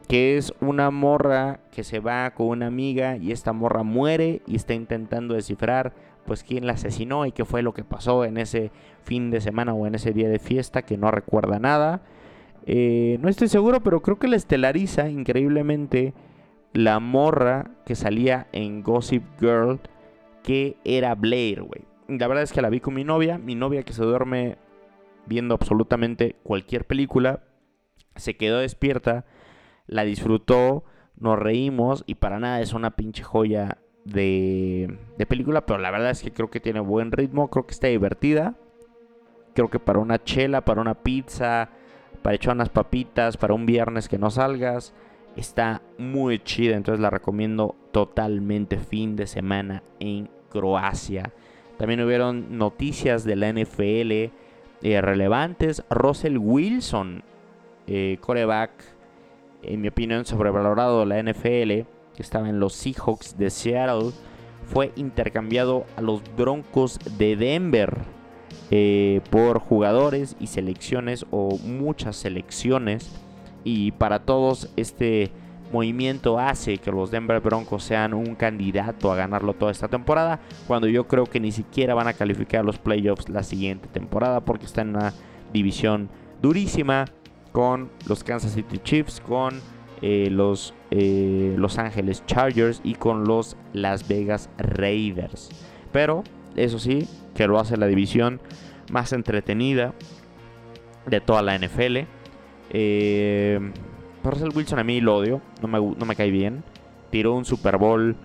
que 0.09 0.37
es 0.37 0.53
una 0.61 0.90
morra 0.90 1.61
que 1.73 1.83
se 1.83 1.99
va 1.99 2.31
con 2.35 2.49
una 2.49 2.66
amiga 2.66 3.16
y 3.16 3.33
esta 3.33 3.53
morra 3.53 3.83
muere 3.83 4.42
y 4.47 4.57
está 4.57 4.75
intentando 4.75 5.35
descifrar 5.35 5.94
pues 6.27 6.42
quién 6.42 6.66
la 6.66 6.75
asesinó 6.75 7.27
y 7.27 7.33
qué 7.33 7.44
fue 7.44 7.62
lo 7.62 7.75
que 7.75 7.85
pasó 7.85 8.25
en 8.25 8.37
ese 8.38 8.70
fin 9.03 9.31
de 9.31 9.40
semana 9.40 9.75
o 9.75 9.87
en 9.87 9.94
ese 9.94 10.12
día 10.12 10.29
de 10.29 10.38
fiesta 10.38 10.83
que 10.83 10.97
no 10.97 11.11
recuerda 11.11 11.59
nada. 11.59 12.03
Eh, 12.66 13.18
no 13.20 13.29
estoy 13.29 13.48
seguro, 13.48 13.83
pero 13.83 14.00
creo 14.00 14.18
que 14.18 14.29
la 14.29 14.37
estelariza 14.37 15.09
increíblemente 15.09 16.14
la 16.72 16.98
morra 16.98 17.70
que 17.85 17.94
salía 17.94 18.48
en 18.53 18.83
Gossip 18.83 19.22
Girl, 19.38 19.81
que 20.42 20.77
era 20.85 21.14
Blair, 21.14 21.62
güey. 21.62 21.83
La 22.09 22.27
verdad 22.27 22.42
es 22.42 22.53
que 22.53 22.62
la 22.62 22.70
vi 22.70 22.81
con 22.81 22.94
mi 22.94 23.05
novia, 23.05 23.38
mi 23.38 23.55
novia 23.55 23.83
que 23.83 23.92
se 23.92 24.03
duerme 24.03 24.59
viendo 25.27 25.55
absolutamente 25.55 26.37
cualquier 26.42 26.87
película, 26.87 27.44
se 28.16 28.37
quedó 28.37 28.59
despierta, 28.59 29.24
la 29.87 30.05
disfrutó, 30.05 30.85
nos 31.16 31.38
reímos 31.38 32.05
y 32.07 32.16
para 32.16 32.40
nada 32.40 32.61
es 32.61 32.72
una 32.72 32.96
pinche 32.96 33.22
joya 33.22 33.79
de, 34.05 34.98
de 35.16 35.27
película, 35.27 35.64
pero 35.64 35.79
la 35.79 35.90
verdad 35.90 36.11
es 36.11 36.22
que 36.22 36.33
creo 36.33 36.50
que 36.50 36.61
tiene 36.61 36.81
buen 36.81 37.12
ritmo, 37.12 37.48
creo 37.48 37.66
que 37.66 37.72
está 37.72 37.88
divertida. 37.88 38.57
Creo 39.55 39.70
que 39.70 39.79
para 39.79 40.00
una 40.00 40.22
chela, 40.22 40.64
para 40.64 40.81
una 40.81 40.94
pizza, 40.94 41.70
para 42.25 42.37
echar 42.37 42.55
unas 42.55 42.71
papitas, 42.71 43.37
para 43.37 43.53
un 43.53 43.67
viernes 43.67 44.09
que 44.09 44.17
no 44.17 44.31
salgas, 44.31 44.95
está 45.37 45.83
muy 45.99 46.39
chida. 46.39 46.75
Entonces 46.75 47.03
la 47.03 47.11
recomiendo 47.11 47.77
totalmente 47.93 48.79
fin 48.79 49.15
de 49.15 49.27
semana 49.27 49.83
en 50.01 50.31
Croacia. 50.49 51.35
También 51.77 52.01
hubieron 52.01 52.57
noticias 52.57 53.25
de 53.25 53.37
la 53.37 53.53
NFL 53.53 54.11
eh, 54.11 55.01
relevantes. 55.03 55.85
Russell 55.91 56.39
Wilson, 56.39 57.23
eh, 57.87 58.17
coreback, 58.23 58.71
en 59.63 59.83
mi 59.83 59.89
opinión, 59.89 60.25
sobrevalorado 60.25 61.01
de 61.01 61.07
la 61.07 61.23
NFL, 61.23 61.87
que 62.17 62.23
estaba 62.23 62.49
en 62.49 62.59
los 62.59 62.73
Seahawks 62.73 63.37
de 63.37 63.51
Seattle, 63.51 64.13
fue 64.65 64.93
intercambiado 64.97 65.85
a 65.99 66.01
los 66.01 66.23
Broncos 66.35 66.99
de 67.19 67.37
Denver 67.37 68.13
eh, 68.77 69.21
por 69.31 69.61
jugadores 69.61 70.35
y 70.41 70.49
selecciones 70.49 71.27
o 71.31 71.59
muchas 71.59 72.17
selecciones. 72.17 73.09
Y 73.63 73.93
para 73.93 74.19
todos 74.19 74.69
este 74.75 75.31
movimiento 75.73 76.41
hace 76.41 76.79
que 76.79 76.91
los 76.91 77.13
Denver 77.13 77.39
Broncos 77.41 77.85
sean 77.85 78.15
un 78.15 78.35
candidato 78.35 79.13
a 79.13 79.15
ganarlo 79.15 79.55
toda 79.55 79.71
esta 79.71 79.87
temporada, 79.87 80.41
cuando 80.67 80.89
yo 80.89 81.07
creo 81.07 81.27
que 81.27 81.39
ni 81.39 81.53
siquiera 81.53 81.95
van 81.95 82.09
a 82.09 82.15
calificar 82.15 82.65
los 82.65 82.79
playoffs 82.79 83.29
la 83.29 83.45
siguiente 83.45 83.87
temporada 83.87 84.41
porque 84.41 84.67
está 84.67 84.83
en 84.83 84.89
una 84.89 85.15
división 85.53 86.09
durísima 86.43 87.05
con 87.53 87.93
los 88.09 88.25
Kansas 88.25 88.55
City 88.55 88.79
Chiefs, 88.79 89.21
con 89.21 89.61
eh, 90.03 90.31
los 90.33 90.75
eh, 90.91 91.55
Los 91.57 91.79
Ángeles 91.79 92.27
Chargers 92.27 92.81
y 92.83 92.95
con 92.97 93.23
los 93.23 93.57
Las 93.73 94.09
Vegas 94.09 94.51
Raiders. 94.59 95.51
Pero 95.93 96.25
eso 96.57 96.79
sí, 96.79 97.09
que 97.35 97.47
lo 97.47 97.59
hace 97.59 97.77
la 97.77 97.87
división 97.87 98.40
más 98.90 99.12
entretenida 99.12 99.95
de 101.07 101.21
toda 101.21 101.43
la 101.43 101.59
NFL. 101.59 101.99
Eh, 102.71 103.73
Russell 104.23 104.51
Wilson 104.55 104.79
a 104.79 104.85
mí 104.85 105.01
lo 105.01 105.17
odio, 105.17 105.40
no 105.61 105.69
me, 105.69 105.79
no 105.79 106.07
me 106.07 106.17
cae 106.17 106.31
bien. 106.31 106.64
Tiró 107.11 107.35
un 107.35 107.45
Super 107.45 107.77
Bowl 107.77 108.17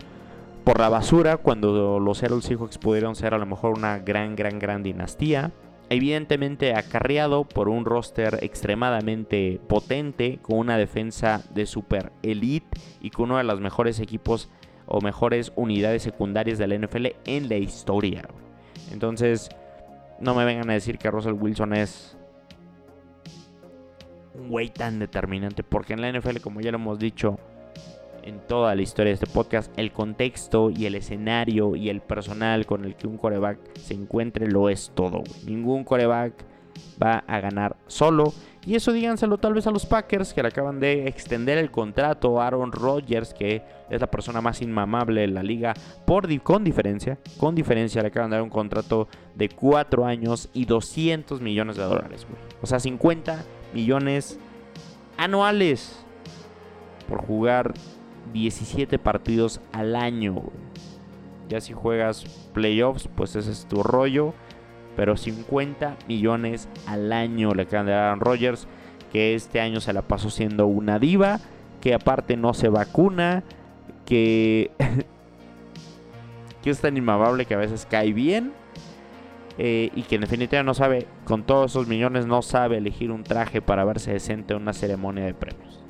por 0.64 0.80
la 0.80 0.90
basura 0.90 1.38
cuando 1.38 2.00
los 2.00 2.20
Seattle 2.20 2.42
Seahawks 2.42 2.78
pudieron 2.78 3.16
ser 3.16 3.34
a 3.34 3.38
lo 3.38 3.46
mejor 3.46 3.78
una 3.78 4.00
gran, 4.00 4.36
gran, 4.36 4.60
gran 4.60 4.84
dinastía. 4.84 5.52
Evidentemente 5.90 6.76
acarreado 6.76 7.46
por 7.46 7.68
un 7.68 7.84
roster 7.84 8.38
extremadamente 8.44 9.60
potente, 9.68 10.38
con 10.42 10.60
una 10.60 10.78
defensa 10.78 11.44
de 11.54 11.66
super 11.66 12.12
elite 12.22 12.80
y 13.02 13.10
con 13.10 13.26
uno 13.26 13.38
de 13.40 13.44
los 13.44 13.60
mejores 13.60 14.00
equipos 14.00 14.50
o 14.90 15.02
mejores 15.02 15.54
unidades 15.56 16.04
secundarias 16.04 16.58
de 16.58 16.68
la 16.68 16.78
NFL 16.78 17.08
en 17.26 17.48
la 17.48 17.58
historia. 17.58 18.28
Entonces, 18.92 19.50
no 20.20 20.36
me 20.36 20.46
vengan 20.46 20.70
a 20.70 20.74
decir 20.74 20.98
que 20.98 21.12
Russell 21.12 21.34
Wilson 21.34 21.74
es 21.74 22.18
un 24.34 24.50
güey 24.50 24.70
tan 24.70 25.00
determinante, 25.00 25.64
porque 25.64 25.94
en 25.94 26.02
la 26.02 26.12
NFL, 26.12 26.40
como 26.42 26.60
ya 26.60 26.72
lo 26.72 26.78
hemos 26.78 27.00
dicho 27.00 27.38
en 28.24 28.40
toda 28.48 28.76
la 28.76 28.82
historia 28.82 29.12
de 29.12 29.16
este 29.16 29.28
podcast, 29.28 29.72
el 29.78 29.92
contexto 29.92 30.70
y 30.70 30.86
el 30.86 30.96
escenario 30.96 31.76
y 31.76 31.90
el 31.90 32.02
personal 32.02 32.66
con 32.66 32.84
el 32.84 32.96
que 32.96 33.08
un 33.08 33.18
coreback 33.18 33.60
se 33.78 33.94
encuentre 33.94 34.48
lo 34.48 34.70
es 34.70 34.92
todo. 34.96 35.24
Ningún 35.46 35.84
coreback 35.84 36.34
va 37.02 37.24
a 37.28 37.40
ganar 37.40 37.76
solo. 37.88 38.34
Y 38.66 38.76
eso 38.76 38.92
díganselo 38.92 39.38
tal 39.38 39.54
vez 39.54 39.66
a 39.68 39.72
los 39.72 39.86
Packers 39.86 40.34
que 40.34 40.42
le 40.42 40.50
acaban 40.50 40.80
de 40.80 41.08
extender 41.08 41.58
el 41.58 41.72
contrato 41.72 42.40
a 42.40 42.48
Aaron 42.48 42.72
Rodgers, 42.72 43.34
que 43.34 43.64
es 43.90 44.02
la 44.02 44.08
persona 44.08 44.42
más 44.42 44.62
inmamable 44.62 45.22
de 45.22 45.28
la 45.28 45.44
liga, 45.44 45.74
por 46.06 46.28
con 46.42 46.64
diferencia. 46.64 47.18
Con 47.38 47.56
diferencia 47.56 48.02
le 48.02 48.10
acaban 48.10 48.30
de 48.30 48.36
dar 48.36 48.44
un 48.44 48.50
contrato 48.50 49.08
de 49.36 49.50
4 49.50 50.06
años 50.06 50.50
y 50.54 50.66
200 50.66 51.42
millones 51.42 51.78
de 51.78 51.84
dólares. 51.84 52.28
O 52.62 52.68
sea, 52.68 52.80
50 52.80 53.44
millones 53.74 54.38
anuales 55.18 56.06
por 57.08 57.26
jugar 57.26 57.74
17 58.34 59.00
partidos 59.00 59.62
al 59.72 59.96
año. 59.96 60.44
Ya 61.48 61.60
si 61.62 61.74
juegas 61.74 62.26
playoffs, 62.54 63.10
pues 63.16 63.36
ese 63.36 63.52
es 63.52 63.66
tu 63.66 63.82
rollo. 63.82 64.34
Pero 65.00 65.16
50 65.16 65.96
millones 66.10 66.68
al 66.86 67.14
año 67.14 67.54
le 67.54 67.68
quedan 67.68 67.86
de 67.86 67.94
Aaron 67.94 68.20
Rodgers. 68.20 68.68
Que 69.14 69.34
este 69.34 69.62
año 69.62 69.80
se 69.80 69.94
la 69.94 70.02
pasó 70.02 70.30
siendo 70.30 70.68
una 70.68 71.00
diva. 71.00 71.40
Que 71.80 71.94
aparte 71.94 72.36
no 72.36 72.54
se 72.54 72.68
vacuna. 72.68 73.46
Que, 74.06 74.72
que 76.62 76.70
es 76.70 76.82
tan 76.82 76.98
inmamable 76.98 77.46
que 77.46 77.54
a 77.54 77.58
veces 77.58 77.88
cae 77.90 78.12
bien. 78.12 78.52
eh, 79.58 79.90
y 79.96 80.04
que 80.04 80.16
en 80.16 80.22
definitiva 80.22 80.64
no 80.64 80.74
sabe, 80.74 81.08
con 81.24 81.44
todos 81.44 81.72
esos 81.72 81.88
millones, 81.88 82.26
no 82.26 82.42
sabe 82.42 82.76
elegir 82.78 83.10
un 83.12 83.24
traje 83.24 83.62
para 83.62 83.86
verse 83.86 84.12
decente 84.12 84.54
en 84.54 84.62
una 84.62 84.74
ceremonia 84.74 85.24
de 85.24 85.34
premios. 85.34 85.82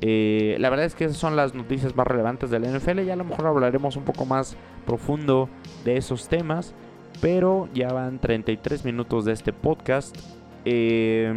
Eh, 0.00 0.56
la 0.60 0.70
verdad 0.70 0.86
es 0.86 0.94
que 0.94 1.06
esas 1.06 1.16
son 1.16 1.34
las 1.34 1.54
noticias 1.56 1.96
más 1.96 2.06
relevantes 2.06 2.50
de 2.50 2.60
la 2.60 2.68
NFL. 2.68 3.00
Ya 3.00 3.14
a 3.14 3.16
lo 3.16 3.24
mejor 3.24 3.48
hablaremos 3.48 3.96
un 3.96 4.04
poco 4.04 4.26
más 4.26 4.56
profundo 4.86 5.48
de 5.84 5.96
esos 5.96 6.28
temas. 6.28 6.72
Pero 7.20 7.68
ya 7.74 7.88
van 7.92 8.18
33 8.20 8.84
minutos 8.84 9.24
de 9.24 9.32
este 9.32 9.52
podcast. 9.52 10.16
Eh, 10.64 11.32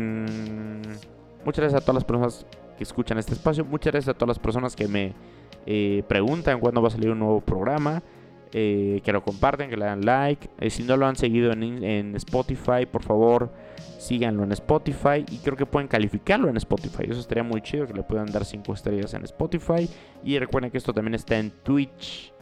muchas 1.45 1.61
gracias 1.61 1.81
a 1.81 1.85
todas 1.85 1.95
las 1.95 2.03
personas 2.05 2.45
que 2.77 2.83
escuchan 2.83 3.17
este 3.17 3.33
espacio. 3.33 3.65
Muchas 3.65 3.93
gracias 3.93 4.15
a 4.15 4.17
todas 4.17 4.29
las 4.29 4.39
personas 4.39 4.75
que 4.75 4.87
me 4.87 5.13
eh, 5.65 6.03
preguntan 6.07 6.59
cuándo 6.59 6.81
va 6.81 6.87
a 6.89 6.91
salir 6.91 7.09
un 7.11 7.19
nuevo 7.19 7.41
programa. 7.41 8.01
eh, 8.53 8.99
que 9.05 9.13
lo 9.13 9.23
comparten, 9.23 9.69
que 9.69 9.77
le 9.77 9.85
dan 9.85 10.01
like. 10.05 10.49
Eh, 10.59 10.69
si 10.69 10.83
no 10.83 10.97
lo 10.97 11.05
han 11.05 11.15
seguido 11.15 11.53
en, 11.53 11.63
en 11.83 12.15
Spotify, 12.17 12.85
por 12.85 13.01
favor, 13.01 13.49
síganlo 13.97 14.43
en 14.43 14.51
Spotify. 14.51 15.25
Y 15.29 15.37
creo 15.37 15.55
que 15.55 15.65
pueden 15.65 15.87
calificarlo 15.87 16.49
en 16.49 16.57
Spotify. 16.57 17.03
Eso 17.09 17.19
estaría 17.21 17.43
muy 17.43 17.61
chido 17.61 17.87
que 17.87 17.93
le 17.93 18.03
puedan 18.03 18.25
dar 18.25 18.43
5 18.45 18.73
estrellas 18.73 19.13
en 19.13 19.23
Spotify. 19.23 19.89
Y 20.23 20.37
recuerden 20.37 20.69
que 20.71 20.77
esto 20.77 20.93
también 20.93 21.15
está 21.15 21.37
en 21.39 21.51
Twitch. 21.63 22.33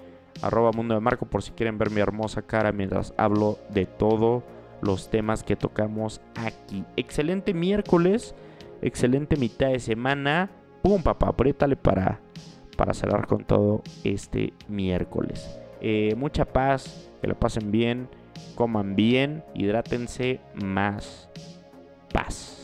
Arroba 0.41 0.71
Mundo 0.71 0.93
de 0.95 1.01
Marco 1.01 1.25
por 1.25 1.43
si 1.43 1.51
quieren 1.51 1.77
ver 1.77 1.89
mi 1.89 1.99
hermosa 2.01 2.41
cara 2.41 2.71
mientras 2.71 3.13
hablo 3.17 3.59
de 3.69 3.85
todos 3.85 4.43
los 4.81 5.09
temas 5.09 5.43
que 5.43 5.55
tocamos 5.55 6.21
aquí. 6.35 6.83
Excelente 6.95 7.53
miércoles. 7.53 8.35
Excelente 8.81 9.35
mitad 9.35 9.69
de 9.69 9.79
semana. 9.79 10.49
Pum, 10.81 11.01
papá, 11.01 11.29
apriétale 11.29 11.75
para, 11.75 12.21
para 12.77 12.93
cerrar 12.93 13.27
con 13.27 13.43
todo 13.43 13.83
este 14.03 14.53
miércoles. 14.67 15.59
Eh, 15.81 16.13
mucha 16.15 16.45
paz, 16.45 17.09
que 17.21 17.27
lo 17.27 17.35
pasen 17.37 17.71
bien, 17.71 18.07
coman 18.55 18.95
bien, 18.95 19.43
hidrátense 19.53 20.39
más. 20.55 21.29
Paz. 22.13 22.58